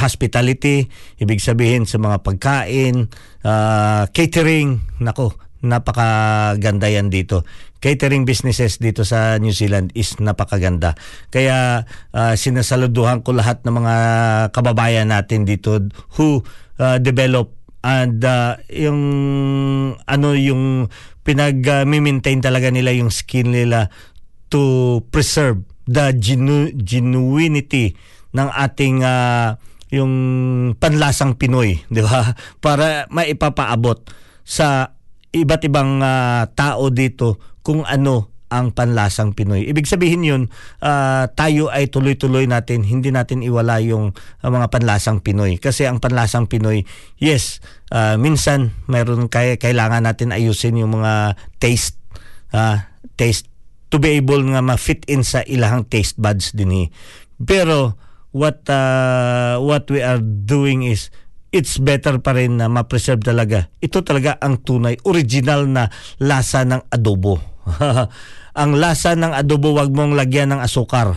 [0.00, 0.88] hospitality,
[1.20, 3.12] ibig sabihin sa mga pagkain,
[3.44, 7.44] uh, catering, nako, napakaganda yan dito.
[7.78, 10.98] Catering businesses dito sa New Zealand is napakaganda.
[11.30, 13.94] Kaya uh, sinasaluduhan ko lahat ng mga
[14.50, 15.78] kababayan natin dito
[16.18, 16.42] who
[16.80, 17.54] uh, develop
[17.86, 19.00] and uh, yung
[20.02, 20.90] ano yung
[21.28, 23.92] pinag-maintain talaga nila yung skill nila
[24.48, 27.92] to preserve the genu- genuinity
[28.32, 29.60] ng ating uh,
[29.92, 30.12] yung
[30.80, 32.32] panlasang Pinoy, di ba?
[32.64, 34.08] Para maipapaabot
[34.40, 34.96] sa
[35.28, 39.68] iba't ibang uh, tao dito kung ano ang panlasang Pinoy.
[39.68, 40.42] Ibig sabihin yun,
[40.80, 45.60] uh, tayo ay tuloy-tuloy natin, hindi natin iwala yung uh, mga panlasang Pinoy.
[45.60, 46.88] Kasi ang panlasang Pinoy,
[47.20, 47.60] yes,
[47.92, 52.00] uh, minsan mayroon kay, kailangan natin ayusin yung mga taste,
[52.56, 52.80] uh,
[53.20, 53.48] taste
[53.88, 56.88] to be able nga ma-fit in sa ilahang taste buds din eh.
[57.40, 57.96] Pero
[58.36, 61.08] what uh, what we are doing is
[61.48, 63.72] it's better pa rin na ma-preserve talaga.
[63.80, 65.88] Ito talaga ang tunay, original na
[66.20, 67.40] lasa ng adobo.
[68.58, 71.14] ang lasa ng adobo wag mong lagyan ng asukar.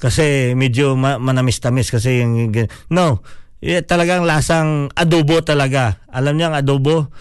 [0.00, 2.48] Kasi medyo ma- manamis-tamis kasi yung
[2.88, 3.20] no,
[3.60, 6.00] yeah, talagang lasang adobo talaga.
[6.08, 7.12] Alam niyo ang adobo,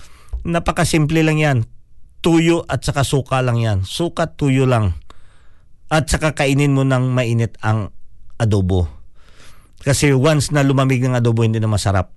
[0.47, 1.57] napakasimple lang 'yan.
[2.23, 3.83] Tuyo at saka suka lang 'yan.
[3.83, 4.95] Suka tuyo lang.
[5.91, 7.91] At saka kainin mo ng mainit ang
[8.39, 8.89] adobo.
[9.83, 12.15] Kasi once na lumamig ng adobo, hindi na masarap.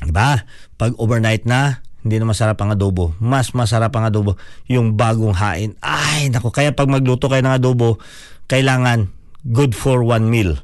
[0.00, 0.42] Diba?
[0.80, 3.18] Pag overnight na, hindi na masarap ang adobo.
[3.18, 4.38] Mas masarap ang adobo
[4.70, 5.74] yung bagong hain.
[5.82, 6.54] Ay, nako.
[6.54, 7.98] Kaya pag magluto kayo ng adobo,
[8.46, 9.10] kailangan
[9.42, 10.54] good for one meal.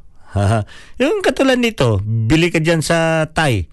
[1.02, 3.66] yung katulad nito, bili ka dyan sa Thai,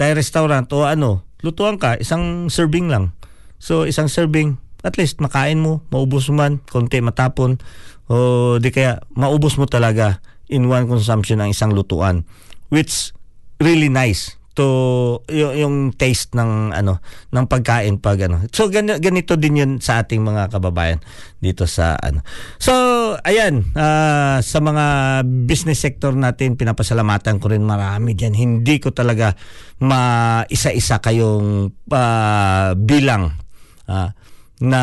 [0.00, 3.12] Thai restaurant o ano, lutuan ka, isang serving lang.
[3.60, 7.60] So, isang serving, at least makain mo, maubos mo man, konti matapon,
[8.08, 12.24] o di kaya maubos mo talaga in one consumption ang isang lutuan.
[12.72, 13.12] Which
[13.60, 14.68] really nice to
[15.30, 16.98] yung, yung taste ng ano
[17.30, 18.42] ng pagkain pag ano.
[18.50, 20.98] So ganito, ganito din yun sa ating mga kababayan
[21.38, 22.26] dito sa ano.
[22.58, 22.74] So
[23.22, 24.84] ayan uh, sa mga
[25.46, 28.34] business sector natin pinapasalamatan ko rin marami diyan.
[28.34, 29.38] Hindi ko talaga
[29.80, 33.38] ma isa-isa kayong uh, bilang
[33.86, 34.10] uh,
[34.60, 34.82] na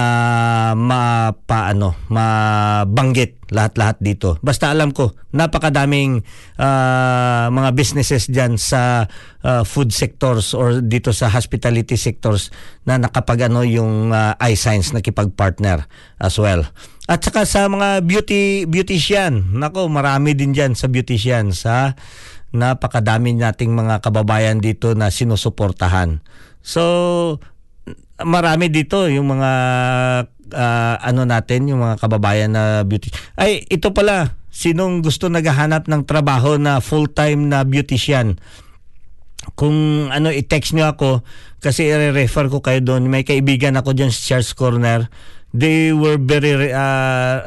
[0.73, 4.41] mapaano mabanggit lahat-lahat dito.
[4.41, 6.25] Basta alam ko napakadaming
[6.57, 9.05] uh, mga businesses diyan sa
[9.45, 12.49] uh, food sectors or dito sa hospitality sectors
[12.89, 15.85] na nakapagano yung uh, iScience nakipag-partner
[16.17, 16.65] as well.
[17.07, 21.95] At saka sa mga beauty beautician, nako marami din diyan sa beautician sa
[22.51, 26.19] napakadami nating mga kababayan dito na sinusuportahan.
[26.65, 26.83] So
[28.23, 29.51] marami dito yung mga
[30.53, 33.11] uh, ano natin, yung mga kababayan na beauty.
[33.37, 38.39] Ay, ito pala, sinong gusto naghahanap ng trabaho na full-time na beautician?
[39.55, 41.23] kung ano i-text nyo ako
[41.63, 45.07] kasi i-refer ko kayo doon may kaibigan ako diyan sa Charles Corner
[45.55, 47.45] they were very uh,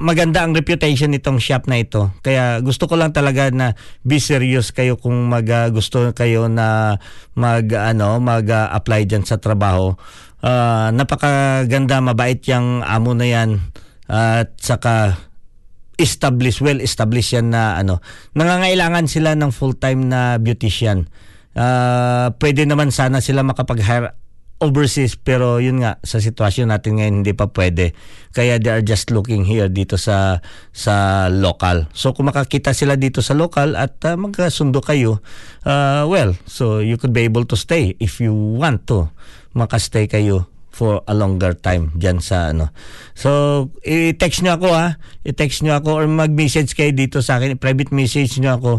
[0.00, 2.08] maganda ang reputation nitong shop na ito.
[2.24, 6.96] Kaya gusto ko lang talaga na be serious kayo kung mag uh, gusto kayo na
[7.36, 9.94] mag ano mag uh, apply diyan sa trabaho.
[10.40, 13.60] Uh, napakaganda, mabait yang amo na yan
[14.08, 15.20] at saka
[16.00, 18.00] established, well established yan na ano.
[18.32, 21.06] Nangangailangan sila ng full-time na beautician.
[21.52, 24.16] Uh, pwede naman sana sila makapag-hire
[24.60, 27.96] overseas pero yun nga sa sitwasyon natin ngayon hindi pa pwede
[28.36, 33.24] kaya they are just looking here dito sa sa local so kung makakita sila dito
[33.24, 35.24] sa local at uh, magkasundo kayo
[35.64, 39.08] uh, well so you could be able to stay if you want to
[39.56, 42.70] makastay kayo for a longer time diyan sa ano.
[43.12, 44.96] So, i-text niyo ako ha.
[45.26, 47.58] I-text niyo ako or mag-message kayo dito sa akin.
[47.58, 48.70] Private message niyo ako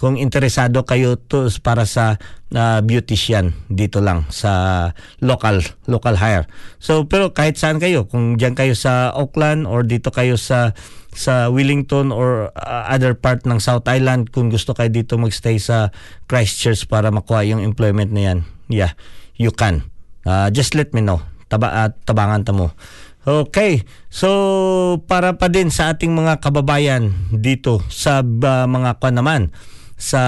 [0.00, 2.16] kung interesado kayo to para sa
[2.56, 6.48] uh, beautician dito lang sa local local hire.
[6.80, 10.72] So pero kahit saan kayo, kung diyan kayo sa Auckland or dito kayo sa
[11.12, 15.92] sa Wellington or uh, other part ng South Island kung gusto kayo dito magstay sa
[16.24, 18.38] Christchurch para makuha yung employment na yan.
[18.72, 18.96] Yeah,
[19.36, 19.84] you can.
[20.24, 21.20] Uh, just let me know.
[21.52, 22.72] Taba uh, tabangan ta mo.
[23.20, 23.84] Okay.
[24.08, 29.52] So para pa din sa ating mga kababayan dito sa uh, mga kwan naman
[30.00, 30.22] sa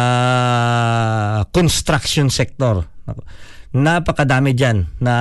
[1.48, 2.84] construction sector.
[3.72, 5.14] Napakadami diyan na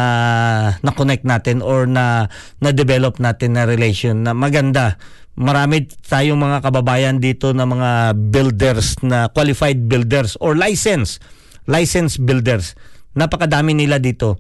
[0.83, 2.27] na-connect natin or na
[2.59, 4.99] na-develop natin na relation na maganda.
[5.39, 11.23] Marami tayong mga kababayan dito na mga builders na qualified builders or license
[11.71, 12.75] license builders.
[13.15, 14.35] Napakadami nila dito.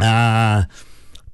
[0.00, 0.60] Ah uh,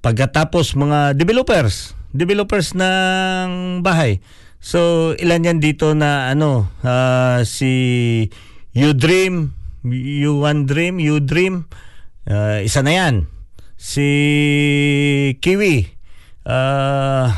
[0.02, 4.18] pagkatapos mga developers, developers ng bahay
[4.60, 7.72] So ilan yan dito na ano uh, si
[8.76, 11.70] You Dream, You One Dream, You Dream,
[12.28, 13.14] uh, isa na yan.
[13.76, 14.08] Si
[15.40, 15.84] Kiwi,
[16.48, 17.28] uh,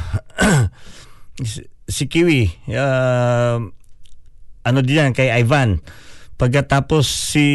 [1.87, 3.59] si Kiwi, uh,
[4.67, 5.83] ano din yan kay Ivan.
[6.39, 7.49] Pagkatapos si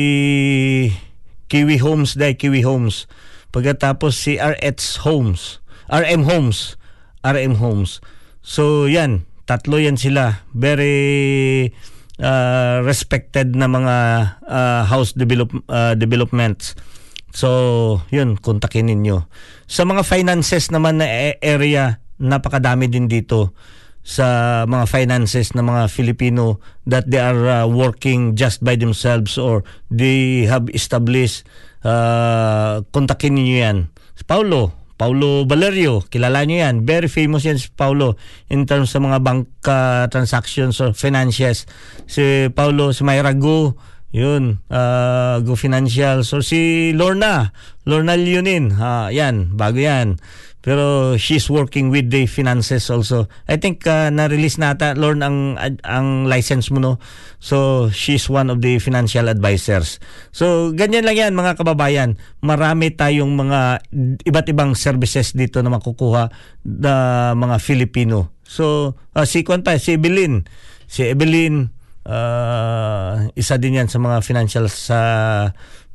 [1.47, 3.07] Kiwi Homes dahil Kiwi Homes.
[3.53, 6.75] Pagkatapos si RX Homes, RM Homes,
[7.23, 8.01] RM Homes.
[8.43, 10.47] So yan, Tatlo yan sila.
[10.55, 11.67] Very
[12.19, 13.95] uh, respected na mga
[14.43, 16.77] uh, house develop, uh, developments.
[17.33, 19.25] So, yun, kontakin ninyo.
[19.65, 23.57] Sa mga finances naman na e-, area, napakadami din dito
[24.03, 29.63] sa mga finances ng mga Filipino that they are uh, working just by themselves or
[29.87, 31.47] they have established
[31.87, 33.77] uh, kontakin niyo yan.
[34.27, 36.85] Paulo, Paulo Valerio, kilala niyo yan.
[36.85, 38.15] Very famous yan si Paulo
[38.47, 41.65] in terms sa mga bank uh, transactions or financials.
[42.05, 43.73] Si Paulo, si Mayra Go,
[44.13, 46.29] yun, uh, Go Financials.
[46.31, 47.51] Or si Lorna,
[47.89, 50.21] Lorna Leonin, uh, yan, bago yan.
[50.63, 53.27] Pero she's working with the finances also.
[53.51, 56.93] I think uh, na-release nata Lord ang ang license mo no.
[57.43, 59.99] So she's one of the financial advisors.
[60.31, 62.15] So ganyan lang yan mga kababayan.
[62.39, 63.83] Marami tayong mga
[64.23, 66.31] iba't ibang services dito na makukuha
[66.63, 66.93] na
[67.35, 68.31] mga Filipino.
[68.47, 70.47] So uh, si Kwanta, si Evelyn.
[70.87, 71.75] Si Evelyn
[72.07, 74.99] uh, isa din yan sa mga financial sa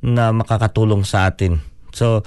[0.05, 1.57] na makakatulong sa atin.
[1.97, 2.21] So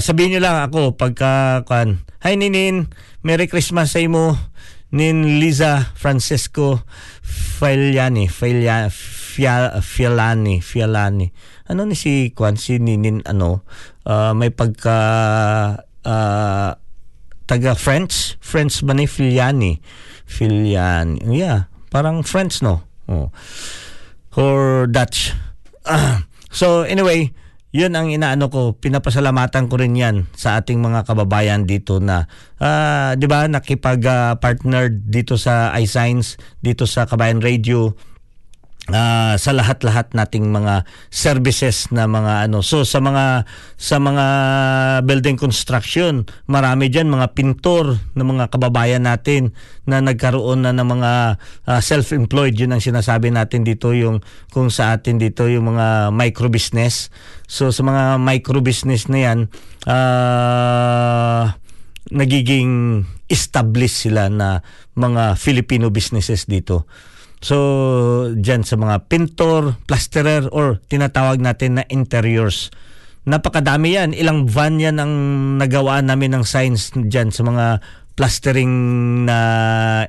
[0.00, 2.00] sabihin niyo lang ako pagka kan.
[2.24, 2.88] Hi Ninin,
[3.20, 4.36] Merry Christmas sa imo.
[4.94, 6.86] Nin Liza Francesco
[7.58, 11.34] Failiani, Failia, Fia, Fialani, Fialani.
[11.66, 13.66] Ano ni si Kwan si Ninin ano
[14.06, 14.98] uh, may pagka
[16.06, 16.70] uh,
[17.44, 19.82] taga French, French ba ni Filiani?
[20.24, 21.20] Filiani.
[21.26, 22.86] Yeah, parang French no.
[23.10, 23.34] Oh.
[24.38, 25.34] Or Dutch.
[25.84, 26.22] Uh,
[26.54, 27.34] so anyway,
[27.74, 32.30] yun ang inaano ko, pinapasalamatan ko rin yan sa ating mga kababayan dito na,
[32.62, 37.98] uh, di ba, nakipag-partner uh, dito sa iScience, dito sa Kabayan Radio,
[38.90, 42.60] uh, sa lahat-lahat nating mga services na mga ano.
[42.60, 43.48] So sa mga
[43.80, 44.26] sa mga
[45.08, 49.56] building construction marami diyan mga pintor ng mga kababayan natin
[49.88, 51.12] na nagkaroon na ng mga
[51.68, 52.56] uh, self-employed.
[52.56, 54.20] Yun ang sinasabi natin dito yung
[54.52, 57.08] kung sa atin dito yung mga micro business
[57.44, 59.38] so sa mga micro business na yan
[59.88, 61.44] uh,
[62.12, 64.60] nagiging established sila na
[64.94, 66.86] mga Filipino businesses dito
[67.44, 72.72] So, dyan sa mga pintor, plasterer, or tinatawag natin na interiors.
[73.28, 74.16] Napakadami yan.
[74.16, 75.12] Ilang van yan ang
[75.60, 77.84] nagawa namin ng signs dyan sa mga
[78.16, 78.72] plastering
[79.28, 79.38] na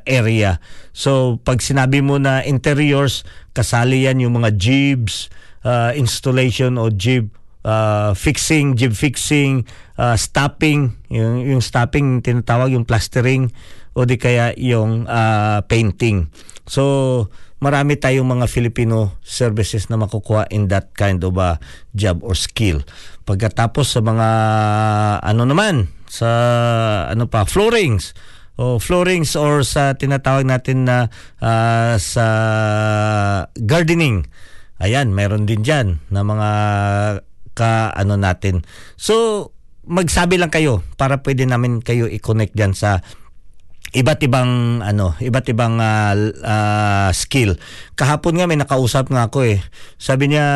[0.07, 0.63] area.
[0.95, 5.27] So, pag sinabi mo na interiors, kasali yan yung mga jeeps,
[5.67, 7.35] uh, installation o jib
[7.67, 9.67] uh, fixing, jib fixing,
[9.99, 13.51] uh, stopping, yung, yung stopping tinatawag yung plastering
[13.91, 16.31] o di kaya yung uh, painting.
[16.65, 16.83] So
[17.61, 21.57] marami tayong mga Filipino services na makukuha in that kind of a
[21.97, 22.83] job or skill.
[23.25, 24.29] Pagkatapos sa mga
[25.21, 26.29] ano naman sa
[27.09, 28.13] ano pa floorings
[28.55, 31.11] o floorings or sa tinatawag natin na
[31.43, 32.25] uh, sa
[33.59, 34.23] gardening.
[34.79, 36.49] Ayan, meron din diyan na mga
[37.55, 38.67] ka ano natin.
[38.99, 39.49] So
[39.85, 43.05] magsabi lang kayo para pwede namin kayo i-connect diyan sa
[43.93, 47.59] iba't ibang ano, iba't ibang uh, uh, skill.
[47.93, 49.59] Kahapon nga may nakausap nga ako eh.
[50.01, 50.47] Sabi niya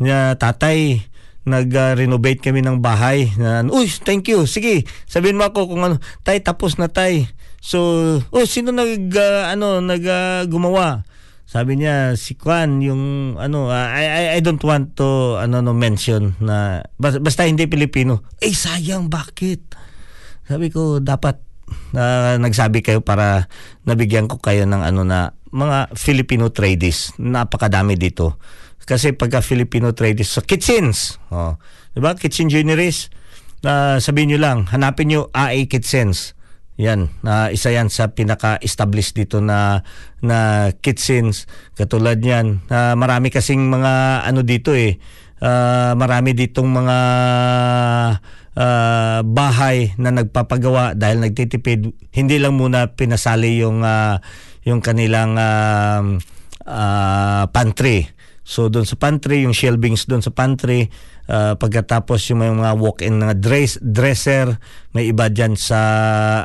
[0.00, 1.10] niya tatay
[1.40, 3.32] nag-renovate kami ng bahay.
[3.40, 4.44] Na, Uy, thank you.
[4.44, 7.26] Sige, sabihin mo ako kung ano, tay tapos na tay.
[7.60, 7.80] So,
[8.32, 11.04] oh, sino nag uh, ano nag uh, gumawa?
[11.50, 16.38] Sabi niya si Kwan yung ano I, I I don't want to ano no mention
[16.38, 18.22] na basta, basta hindi Pilipino.
[18.38, 19.74] Eh sayang bakit?
[20.46, 21.49] Sabi ko dapat
[21.94, 23.50] na nagsabi kayo para
[23.86, 27.14] nabigyan ko kayo ng ano na mga Filipino tradies.
[27.18, 28.38] Napakadami dito.
[28.90, 31.54] Kasi pagka Filipino tradies sa so kitchens, oh,
[31.94, 32.18] 'di ba?
[32.18, 33.10] Kitchen joineries.
[33.60, 36.32] Na uh, sabihin niyo lang, hanapin niyo AA Kitchens.
[36.80, 39.84] Yan, na uh, isa yan sa pinaka-establish dito na
[40.24, 41.44] na kitchens
[41.76, 42.64] katulad niyan.
[42.72, 44.96] Uh, marami kasing mga ano dito eh.
[45.44, 46.98] Uh, marami ditong mga
[48.56, 51.92] uh, bahay na nagpapagawa dahil nagtitipid.
[52.10, 54.18] Hindi lang muna pinasali yung uh,
[54.64, 56.02] yung kanilang uh,
[56.66, 58.10] uh, pantry.
[58.50, 60.90] So doon sa pantry, yung shelvings doon sa pantry,
[61.30, 64.58] uh, pagkatapos yung mga walk-in na dress, dresser,
[64.90, 65.78] may iba dyan sa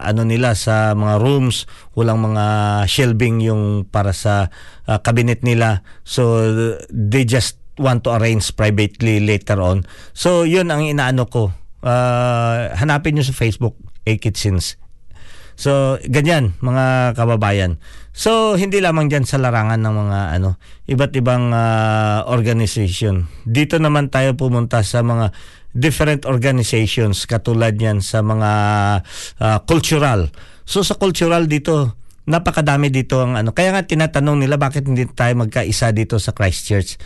[0.06, 1.66] ano nila sa mga rooms,
[1.98, 2.46] walang mga
[2.86, 4.54] shelving yung para sa
[4.86, 5.82] uh, cabinet nila.
[6.06, 6.46] So
[6.94, 9.90] they just want to arrange privately later on.
[10.14, 11.65] So yun ang inaano ko.
[11.86, 13.78] Uh, hanapin nyo sa Facebook,
[14.10, 14.82] A-Kitchens.
[15.56, 17.80] So, ganyan, mga kababayan.
[18.12, 20.60] So, hindi lamang dyan sa larangan ng mga ano,
[20.90, 23.32] iba't ibang uh, organization.
[23.48, 25.32] Dito naman tayo pumunta sa mga
[25.72, 28.52] different organizations katulad yan sa mga
[29.40, 30.28] uh, cultural.
[30.68, 31.96] So, sa cultural dito,
[32.28, 33.56] napakadami dito ang ano.
[33.56, 37.00] Kaya nga tinatanong nila bakit hindi tayo magkaisa dito sa Christchurch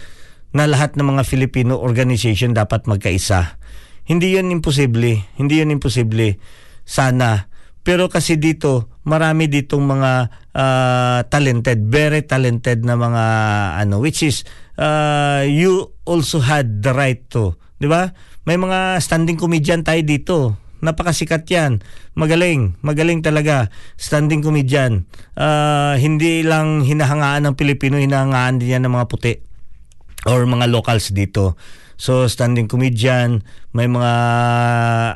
[0.58, 3.62] na lahat ng mga Filipino organization dapat magkaisa.
[4.10, 5.22] Hindi yun imposible.
[5.38, 6.42] Hindi yun imposible.
[6.82, 7.46] Sana.
[7.86, 10.12] Pero kasi dito, marami ditong mga
[10.58, 13.26] uh, talented, very talented na mga
[13.86, 14.44] ano, which is
[14.82, 17.54] uh, you also had the right to.
[17.78, 18.12] Di ba?
[18.50, 20.38] May mga standing comedian tayo dito.
[20.82, 21.86] Napakasikat yan.
[22.18, 22.82] Magaling.
[22.82, 23.70] Magaling talaga.
[23.96, 25.06] Standing comedian.
[25.38, 29.34] Uh, hindi lang hinahangaan ng Pilipino, hinahangaan din yan ng mga puti
[30.28, 31.56] or mga locals dito.
[32.00, 33.44] So standing comedian,
[33.76, 34.14] may mga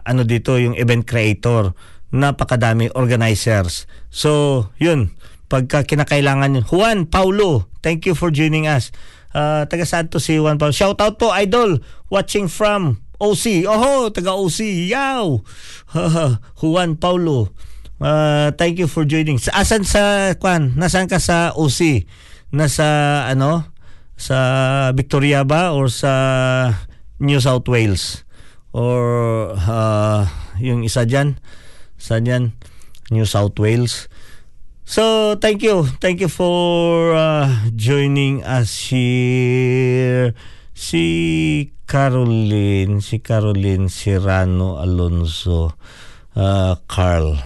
[0.03, 1.71] ano dito yung event creator,
[2.11, 3.87] napakadami organizers.
[4.11, 5.15] So yun,
[5.47, 6.65] pagka kinakailangan yun.
[6.67, 8.91] Juan Paulo, thank you for joining us.
[9.31, 10.75] Uh, taga saan to si Juan Paulo?
[10.75, 11.79] Shout out po idol
[12.11, 13.63] watching from OC.
[13.63, 14.91] Oho, taga OC.
[14.91, 15.41] Yow.
[16.59, 17.55] Juan Paulo.
[18.03, 19.39] Uh, thank you for joining.
[19.55, 20.75] Asan sa Kwan?
[20.75, 22.03] Nasaan ka sa OC?
[22.51, 23.72] Nasa ano?
[24.17, 24.37] Sa
[24.95, 26.13] Victoria ba or sa
[27.19, 28.23] New South Wales?
[28.73, 30.25] Or uh,
[30.57, 31.37] yung isa dyan?
[31.97, 32.57] Sa dyan?
[33.13, 34.09] New South Wales.
[34.83, 35.87] So thank you.
[36.03, 40.35] Thank you for uh, joining us here.
[40.73, 45.77] Si Caroline si Caroline Serrano Alonso
[46.33, 47.37] uh, Carl.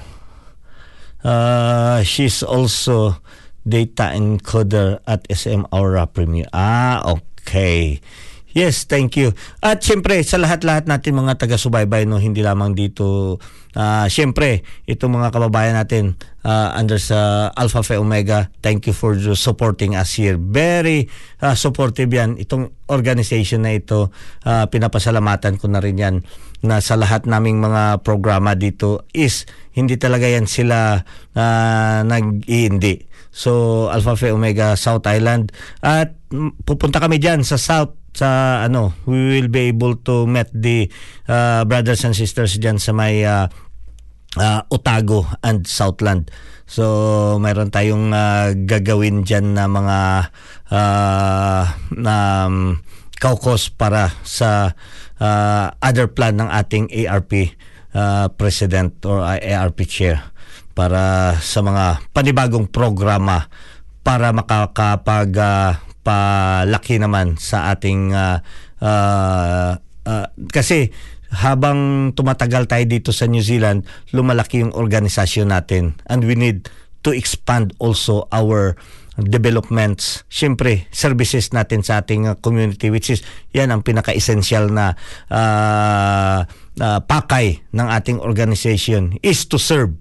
[1.19, 3.19] Uh, she's also
[3.67, 6.47] data encoder at SM Aura Premier.
[6.55, 7.99] Ah, okay.
[8.57, 9.37] Yes, thank you.
[9.61, 13.37] At siyempre, sa lahat-lahat natin mga taga-subaybay, no, hindi lamang dito,
[13.77, 19.13] uh, siyempre, itong mga kababayan natin uh, under sa Alpha Phi Omega, thank you for
[19.37, 20.41] supporting us here.
[20.41, 21.05] Very
[21.37, 22.41] uh, supportive yan.
[22.41, 24.09] Itong organization na ito,
[24.49, 26.15] uh, pinapasalamatan ko na rin yan
[26.65, 29.45] na sa lahat naming mga programa dito is
[29.77, 31.05] hindi talaga yan sila
[31.37, 35.53] uh, nag-iindi So Alpha Phi Omega South Island
[35.85, 36.17] at
[36.65, 40.89] pupunta kami diyan sa South sa ano we will be able to meet the
[41.29, 43.45] uh, brothers and sisters diyan sa may uh,
[44.41, 46.33] uh, Otago and Southland.
[46.65, 49.99] So mayroon tayong uh, gagawin diyan na mga
[50.73, 52.15] uh, na
[52.49, 52.81] um,
[53.21, 54.73] kaukos para sa
[55.21, 57.53] uh, other plan ng ating ARP
[57.93, 60.21] uh, president or uh, ARP chair
[60.77, 63.49] para sa mga panibagong programa
[64.05, 65.73] para makakapag uh,
[66.07, 68.39] nagpalaki naman sa ating uh,
[68.79, 69.75] uh,
[70.07, 70.87] uh, kasi
[71.27, 73.83] habang tumatagal tayo dito sa New Zealand,
[74.15, 76.71] lumalaki yung organisasyon natin and we need
[77.03, 78.79] to expand also our
[79.17, 84.93] developments, syempre, services natin sa ating uh, community which is yan ang pinaka-essential na
[85.33, 86.45] uh,
[86.77, 89.97] uh, pakay ng ating organization is to serve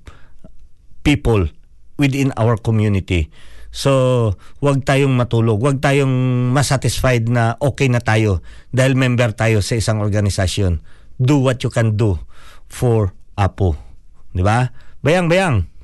[1.01, 1.49] people
[1.97, 3.33] within our community.
[3.73, 4.33] So,
[4.65, 8.41] wag tayong matulog, wag tayong masatisfied na okay na tayo
[8.73, 10.81] dahil member tayo sa isang organisasyon.
[11.21, 12.21] Do what you can do
[12.69, 13.77] for Apo.
[14.33, 14.73] Di ba?
[15.05, 15.29] Bayang,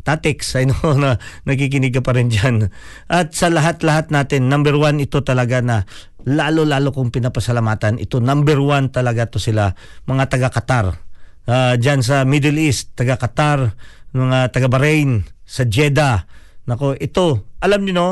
[0.02, 2.68] Tatix, I know na nakikinig ka pa rin dyan.
[3.06, 5.86] At sa lahat-lahat natin, number one, ito talaga na
[6.26, 7.98] lalo-lalo kong pinapasalamatan.
[7.98, 9.74] Ito, number one talaga to sila,
[10.06, 10.86] mga taga-Qatar.
[11.42, 13.74] Uh, dyan sa Middle East, taga-Qatar,
[14.14, 16.24] mga taga-Bahrain, sa Jeddah.
[16.64, 18.10] Nako, ito, alam niyo no,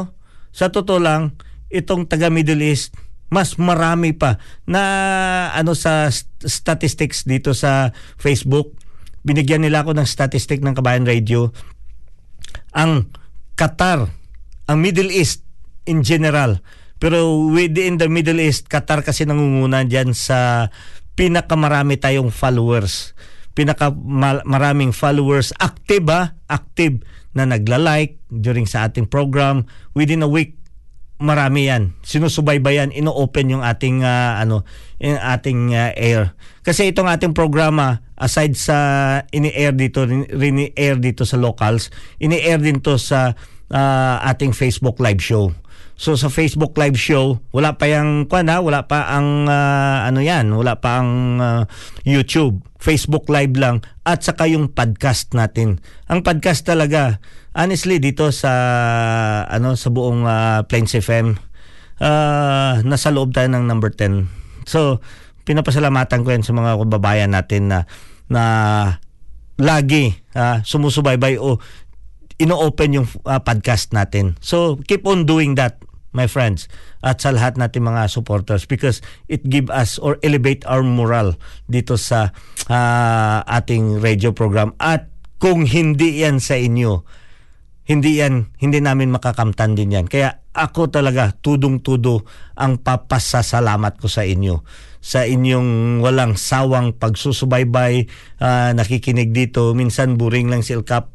[0.51, 1.39] sa totoo lang,
[1.71, 2.93] itong taga Middle East,
[3.31, 4.83] mas marami pa na
[5.55, 6.11] ano sa
[6.43, 8.75] statistics dito sa Facebook.
[9.23, 11.55] Binigyan nila ako ng statistic ng Kabayan Radio
[12.73, 13.11] ang
[13.59, 14.09] Qatar,
[14.67, 15.45] ang Middle East
[15.85, 16.63] in general.
[17.01, 20.69] Pero within the Middle East, Qatar kasi nangunguna dyan sa
[21.17, 23.17] pinakamarami tayong followers.
[23.57, 23.93] Pinaka
[24.47, 26.37] maraming followers active ba?
[26.47, 27.03] Active
[27.35, 29.67] na nagla-like during sa ating program.
[29.93, 30.61] Within a week,
[31.21, 31.93] marami yan.
[32.01, 34.65] Sinusubaybayan, ino-open yung ating uh, ano,
[34.99, 36.33] yung ating uh, air.
[36.65, 38.77] Kasi itong ating programa aside sa
[39.33, 41.89] ini-air dito, rini-air dito sa locals,
[42.21, 43.33] ini-air din to sa
[43.73, 45.57] uh, ating Facebook live show.
[46.01, 50.21] So sa Facebook live show, wala pa yang kwan ha, wala pa ang uh, ano
[50.21, 51.11] yan, wala pa ang
[51.41, 51.63] uh,
[52.05, 52.61] YouTube.
[52.81, 55.85] Facebook live lang at saka yung podcast natin.
[56.09, 57.21] Ang podcast talaga
[57.53, 58.53] honestly dito sa
[59.51, 61.35] ano sa buong uh, Plains FM
[62.01, 64.27] uh, nasa loob tayo ng number 10
[64.67, 65.03] so
[65.45, 67.79] pinapasalamatan ko yan sa mga kababayan natin na
[68.33, 68.45] na
[69.61, 71.61] lagi uh, sumusubaybay o
[72.41, 75.83] ino-open yung uh, podcast natin so keep on doing that
[76.17, 76.67] my friends
[77.05, 81.37] at sa lahat natin mga supporters because it give us or elevate our moral
[81.69, 82.33] dito sa
[82.67, 87.05] uh, ating radio program at kung hindi yan sa inyo
[87.91, 90.07] hindi yan, hindi namin makakamtan din yan.
[90.07, 92.27] Kaya ako talaga, tudong-tudo
[92.59, 94.67] ang papasasalamat ko sa inyo.
[95.01, 98.05] Sa inyong walang sawang pagsusubaybay,
[98.43, 99.73] uh, nakikinig dito.
[99.73, 101.09] Minsan buring lang si Elcap.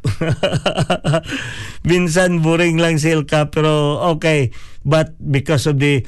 [1.90, 3.54] Minsan buring lang si Elcap.
[3.54, 4.50] Pero okay.
[4.82, 6.02] But because of the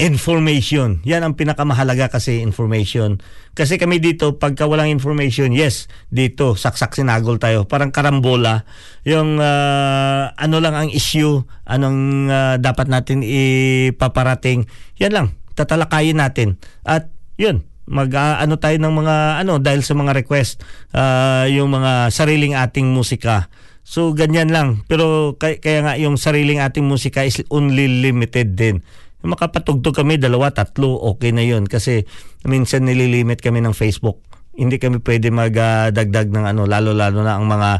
[0.00, 1.04] information.
[1.04, 3.20] Yan ang pinakamahalaga kasi information.
[3.52, 7.68] Kasi kami dito, pagka walang information, yes, dito, saksak sinagol tayo.
[7.68, 8.64] Parang karambola.
[9.04, 14.64] Yung uh, ano lang ang issue, anong uh, dapat natin ipaparating.
[14.96, 16.56] Yan lang, tatalakayin natin.
[16.88, 20.62] At yun, mag uh, ano tayo ng mga ano dahil sa mga request
[20.94, 23.50] uh, yung mga sariling ating musika
[23.82, 28.86] so ganyan lang pero kaya, kaya nga yung sariling ating musika is only limited din
[29.22, 31.66] makapatugtog kami dalawa, tatlo, okay na yun.
[31.66, 32.06] Kasi
[32.46, 34.22] minsan nililimit kami ng Facebook.
[34.52, 37.70] Hindi kami pwede magdagdag uh, ng ano, lalo-lalo na ang mga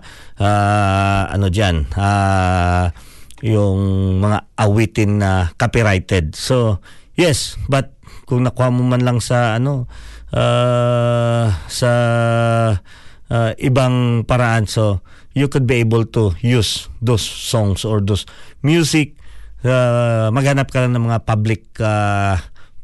[0.40, 2.88] uh, ano diyan, uh,
[3.45, 3.80] yung
[4.22, 6.32] mga awitin na copyrighted.
[6.32, 6.80] So,
[7.18, 7.93] yes, but
[8.24, 9.84] kung nakuha mo man lang sa ano
[10.32, 11.93] uh, sa
[13.28, 15.05] uh, ibang paraan so
[15.36, 18.24] you could be able to use those songs or those
[18.64, 19.16] music
[19.67, 22.39] uh, maghanap ka lang ng mga public uh,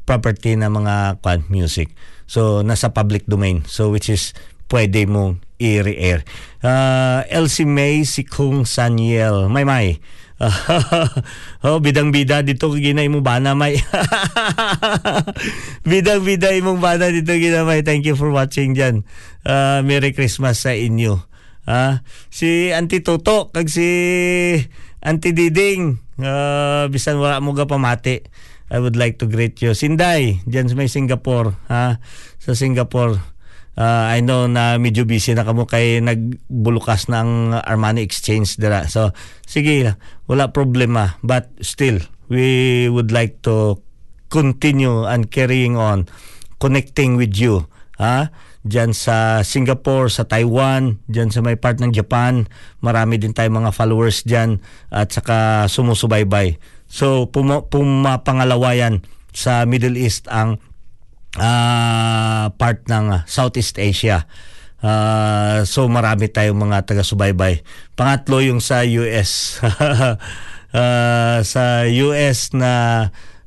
[0.09, 1.93] property na mga quad music.
[2.25, 3.69] So nasa public domain.
[3.69, 4.33] So which is
[4.69, 6.23] pwede mong i-re-air.
[6.63, 9.51] Uh, Elsie May, si Kung Saniel.
[9.51, 9.99] May may.
[11.67, 13.75] oh, bidang-bida dito ginay mo bana may.
[15.91, 17.83] bidang-bida imong bana dito ginamay.
[17.83, 19.03] Thank you for watching diyan.
[19.43, 21.27] Uh, Merry Christmas sa inyo.
[21.69, 21.95] Ah, uh,
[22.33, 23.85] si Auntie Toto kag si
[25.05, 28.23] Auntie Diding uh, bisan wala mo ga pamati.
[28.69, 29.73] I would like to greet you.
[29.73, 31.97] Sinday diyan sa may Singapore ha?
[32.37, 33.17] Sa Singapore.
[33.79, 38.91] Uh, I know na medyo busy na kamo kay nagbulukas ng Armani Exchange dira.
[38.91, 39.15] So
[39.47, 39.95] sige
[40.29, 41.17] wala problema.
[41.25, 43.81] But still we would like to
[44.29, 46.05] continue and carrying on
[46.61, 47.65] connecting with you
[47.97, 48.29] ha
[48.69, 52.45] dyan sa Singapore, sa Taiwan, dyan sa may part ng Japan.
[52.85, 54.61] Marami din tayong mga followers dyan
[54.93, 56.61] at saka sumusubaybay.
[56.89, 58.95] So puma, pumapangalawa yan
[59.33, 60.61] sa Middle East ang
[61.41, 64.29] uh, part ng Southeast Asia.
[64.79, 67.67] Uh, so marami tayong mga taga-subaybay.
[67.99, 69.59] Pangatlo yung sa US.
[69.65, 72.73] uh, sa US na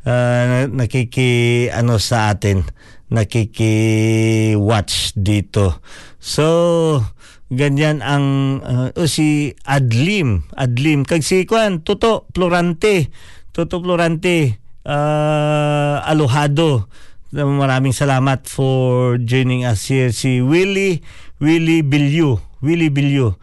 [0.05, 2.65] ah, nakiki ano sa atin,
[3.11, 5.83] nakiki-watch dito.
[6.17, 7.03] So,
[7.51, 8.25] ganyan ang
[8.63, 13.11] uh, si Adlim, Adlim kag si Kwan, Toto Florante,
[13.51, 14.57] Toto Florante,
[14.87, 16.87] uh, Alohado.
[17.31, 20.11] Maraming salamat for joining us here.
[20.11, 20.99] Si Willie,
[21.39, 23.35] Willie Bilyu, Willie Bilyu.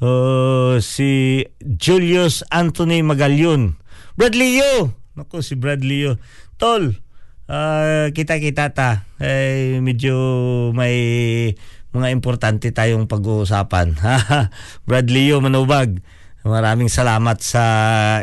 [0.00, 3.76] Uh, si Julius Anthony Magalyon.
[4.16, 4.92] Bradley Yo!
[5.16, 6.12] Naku, si Bradley Yo.
[6.56, 6.96] Tol,
[7.48, 9.08] uh, kita-kita ta.
[9.20, 10.14] Eh, medyo
[10.72, 10.96] may
[11.94, 13.94] mga importante tayong pag-uusapan.
[14.88, 16.02] Bradley Yo Manubag,
[16.42, 17.64] maraming salamat sa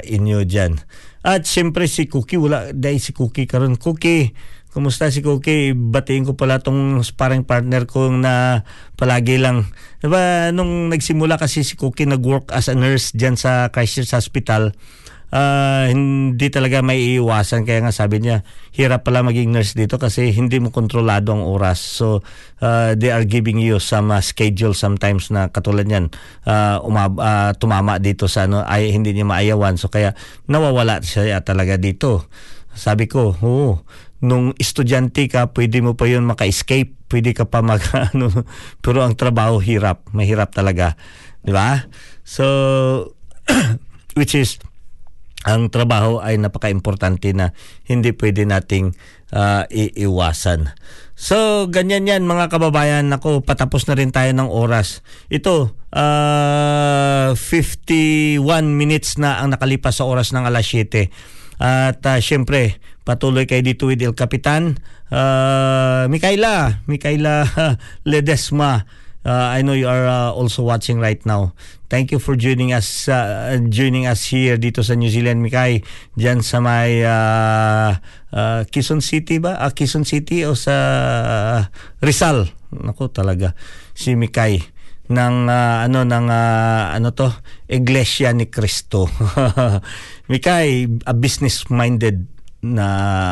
[0.03, 0.78] inyo dyan.
[1.22, 4.34] At siyempre si Cookie, wala dahil si Cookie karon Cookie,
[4.72, 5.76] Kumusta si Cookie?
[5.76, 8.63] Batiin ko pala tong sparring partner ko na
[8.95, 9.67] palagi lang.
[9.99, 14.72] Diba, nung nagsimula kasi si Cookie nag-work as a nurse dyan sa Christchurch Hospital,
[15.32, 17.63] uh, hindi talaga may iiwasan.
[17.63, 18.43] Kaya nga sabi niya,
[18.75, 21.79] hirap pala maging nurse dito kasi hindi mo kontrolado ang oras.
[21.79, 22.21] So,
[22.61, 26.11] uh, they are giving you some uh, schedule sometimes na katulad yan,
[26.45, 29.79] uh, umab, uh, tumama dito sa ano, ay hindi niya maayawan.
[29.79, 30.13] So, kaya
[30.45, 32.27] nawawala siya talaga dito.
[32.71, 33.84] Sabi ko, oo,
[34.21, 37.82] nung estudyante ka, pwede mo pa yun maka-escape, pwede ka pa mag,
[38.13, 38.29] ano,
[38.79, 40.95] pero ang trabaho hirap, mahirap talaga.
[41.41, 41.89] Di ba?
[42.21, 42.45] So,
[44.19, 44.61] which is,
[45.41, 47.53] ang trabaho ay napaka-importante na
[47.89, 48.93] hindi pwede nating
[49.33, 50.69] uh, iiwasan.
[51.17, 53.09] So, ganyan yan mga kababayan.
[53.13, 55.05] Ako, patapos na rin tayo ng oras.
[55.29, 58.41] Ito, uh, 51
[58.73, 61.09] minutes na ang nakalipas sa oras ng alas 7.
[61.61, 64.81] At uh, syempre, patuloy kayo dito with El Capitan.
[65.13, 67.45] Uh, Mikaela, Mikaela
[68.09, 69.00] Ledesma.
[69.22, 71.53] Uh, I know you are uh, also watching right now.
[71.93, 75.86] Thank you for joining us uh, joining us here dito sa New Zealand, Mikay.
[76.17, 78.01] Diyan sa may uh,
[78.34, 79.61] uh, Quezon City ba?
[79.61, 80.76] Uh, Quezon City o sa
[81.22, 81.61] uh,
[82.01, 82.49] Rizal.
[82.74, 83.53] Nako talaga
[83.93, 84.57] si Mikay
[85.11, 87.30] ng uh, ano ng uh, ano to
[87.69, 89.05] Iglesia ni Cristo.
[90.32, 92.26] Mikay, a business minded
[92.61, 92.86] na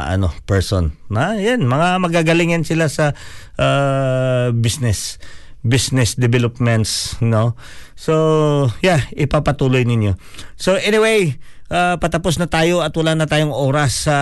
[0.09, 3.13] ano person na yan mga magagaling yan sila sa
[3.61, 5.21] uh, business
[5.65, 7.55] business developments no
[7.95, 8.13] so
[8.79, 10.15] yeah ipapatuloy ninyo
[10.55, 11.35] so anyway
[11.69, 14.17] uh, patapos na tayo at wala na tayong oras sa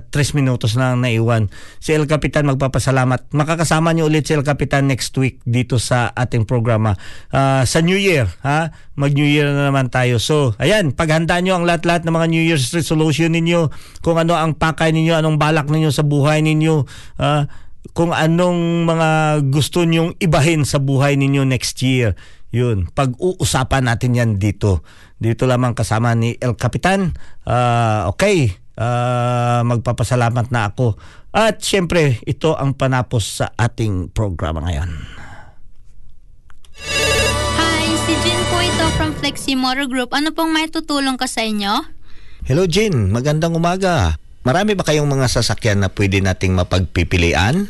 [0.00, 1.52] uh, 3 minutos na naiwan.
[1.78, 3.30] Si El Capitan magpapasalamat.
[3.32, 6.96] Makakasama niyo ulit si El Capitan next week dito sa ating programa.
[7.30, 8.72] Uh, sa New Year, ha?
[8.96, 10.16] Mag New Year na naman tayo.
[10.16, 13.68] So, ayan, paghanda niyo ang lahat-lahat ng mga New Year's resolution ninyo,
[14.00, 16.88] kung ano ang pakay ninyo, anong balak ninyo sa buhay ninyo,
[17.20, 17.44] uh,
[17.92, 19.08] kung anong mga
[19.52, 22.16] gusto nyong ibahin sa buhay ninyo next year.
[22.54, 24.80] Yun, pag-uusapan natin yan dito.
[25.20, 27.12] Dito lamang kasama ni El Capitan.
[27.44, 30.96] Uh, okay, uh, magpapasalamat na ako.
[31.36, 34.90] At syempre, ito ang panapos sa ating programa ngayon.
[37.60, 40.16] Hi, si Jin po ito from Flexi Motor Group.
[40.16, 41.84] Ano pong may tutulong ka sa inyo?
[42.46, 44.16] Hello Jin, magandang umaga.
[44.46, 47.66] Marami ba kayong mga sasakyan na pwede nating mapagpipilian?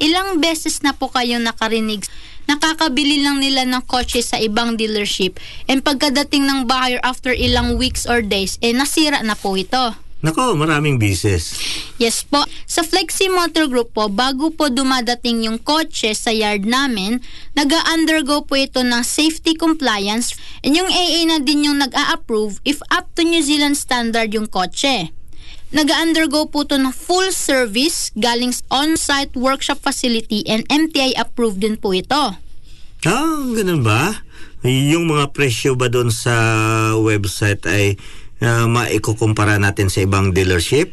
[0.00, 2.08] Ilang beses na po kayo nakarinig
[2.48, 5.36] nakakabili lang nila ng kotse sa ibang dealership
[5.68, 9.92] and pagkadating ng buyer after ilang weeks or days, eh nasira na po ito.
[10.18, 11.54] Nako, maraming bises.
[12.00, 12.42] Yes po.
[12.66, 17.22] Sa Flexi Motor Group po, bago po dumadating yung kotse sa yard namin,
[17.54, 20.34] nag-undergo po ito ng safety compliance
[20.66, 25.14] and yung AA na din yung nag-a-approve if up to New Zealand standard yung kotse
[25.68, 31.92] nag-undergo po to ng full service galing on-site workshop facility and MTI approved din po
[31.92, 32.36] ito.
[33.06, 34.24] Ah, ganun ba?
[34.66, 36.34] Yung mga presyo ba doon sa
[36.98, 37.94] website ay
[38.42, 40.90] uh, maikukumpara natin sa ibang dealership?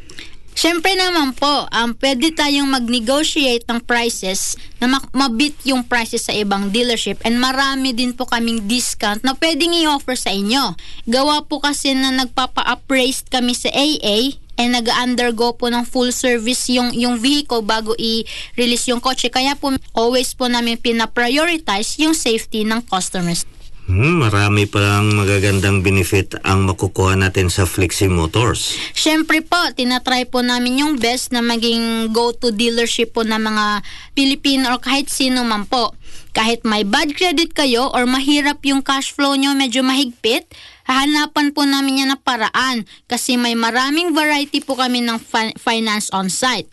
[0.56, 6.72] Siyempre naman po, um, pwede tayong mag-negotiate ng prices na mabit yung prices sa ibang
[6.72, 10.80] dealership and marami din po kaming discount na pwedeng i-offer sa inyo.
[11.12, 16.92] Gawa po kasi na nagpapa-appraised kami sa AA and nag-undergo po ng full service yung
[16.96, 19.28] yung vehicle bago i-release yung kotse.
[19.32, 23.48] Kaya po always po namin pina-prioritize yung safety ng customers.
[23.86, 28.74] Hmm, marami palang magagandang benefit ang makukuha natin sa Flexi Motors.
[28.98, 33.86] Siyempre po, tinatry po namin yung best na maging go-to dealership po ng mga
[34.18, 35.94] Pilipino or kahit sino man po.
[36.34, 40.50] Kahit may bad credit kayo or mahirap yung cash flow nyo, medyo mahigpit,
[40.86, 46.14] hahanapan po namin yan na paraan kasi may maraming variety po kami ng fi- finance
[46.14, 46.70] on site.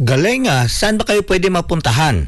[0.00, 2.26] Galing ah, saan ba kayo pwede mapuntahan?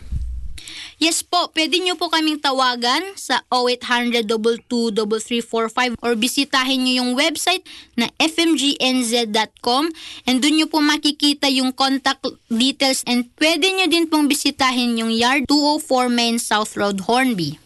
[1.02, 7.66] Yes po, pwede nyo po kaming tawagan sa 0800 22345 or bisitahin nyo yung website
[7.98, 9.90] na fmgnz.com
[10.24, 15.10] and doon nyo po makikita yung contact details and pwede nyo din pong bisitahin yung
[15.10, 17.58] yard 204 Main South Road, Hornby.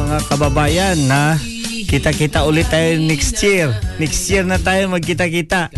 [0.00, 1.36] Mga kababayan na
[1.84, 3.68] kita-kita ulit tayo next year.
[4.00, 5.68] Next year na tayo magkita-kita.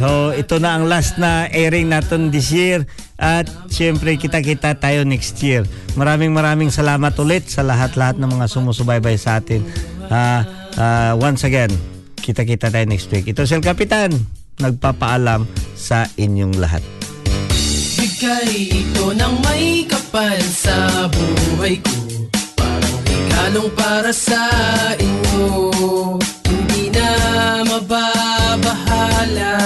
[0.00, 2.88] So, ito na ang last na airing natin this year.
[3.20, 5.68] At syempre, kita-kita tayo next year.
[5.92, 9.60] Maraming maraming salamat ulit sa lahat-lahat ng mga sumusubaybay sa atin.
[10.08, 10.48] Ah,
[10.80, 11.68] ah, once again,
[12.16, 13.28] kita-kita tayo next week.
[13.28, 14.16] Ito si El Kapitan,
[14.56, 15.44] nagpapaalam
[15.76, 16.80] sa inyong lahat.
[18.00, 21.99] Bigay ito ng may kapal sa buhay ko
[23.40, 24.52] Regalong para sa
[25.00, 26.20] inyo?
[26.44, 27.08] Hindi na
[27.64, 29.56] mababahala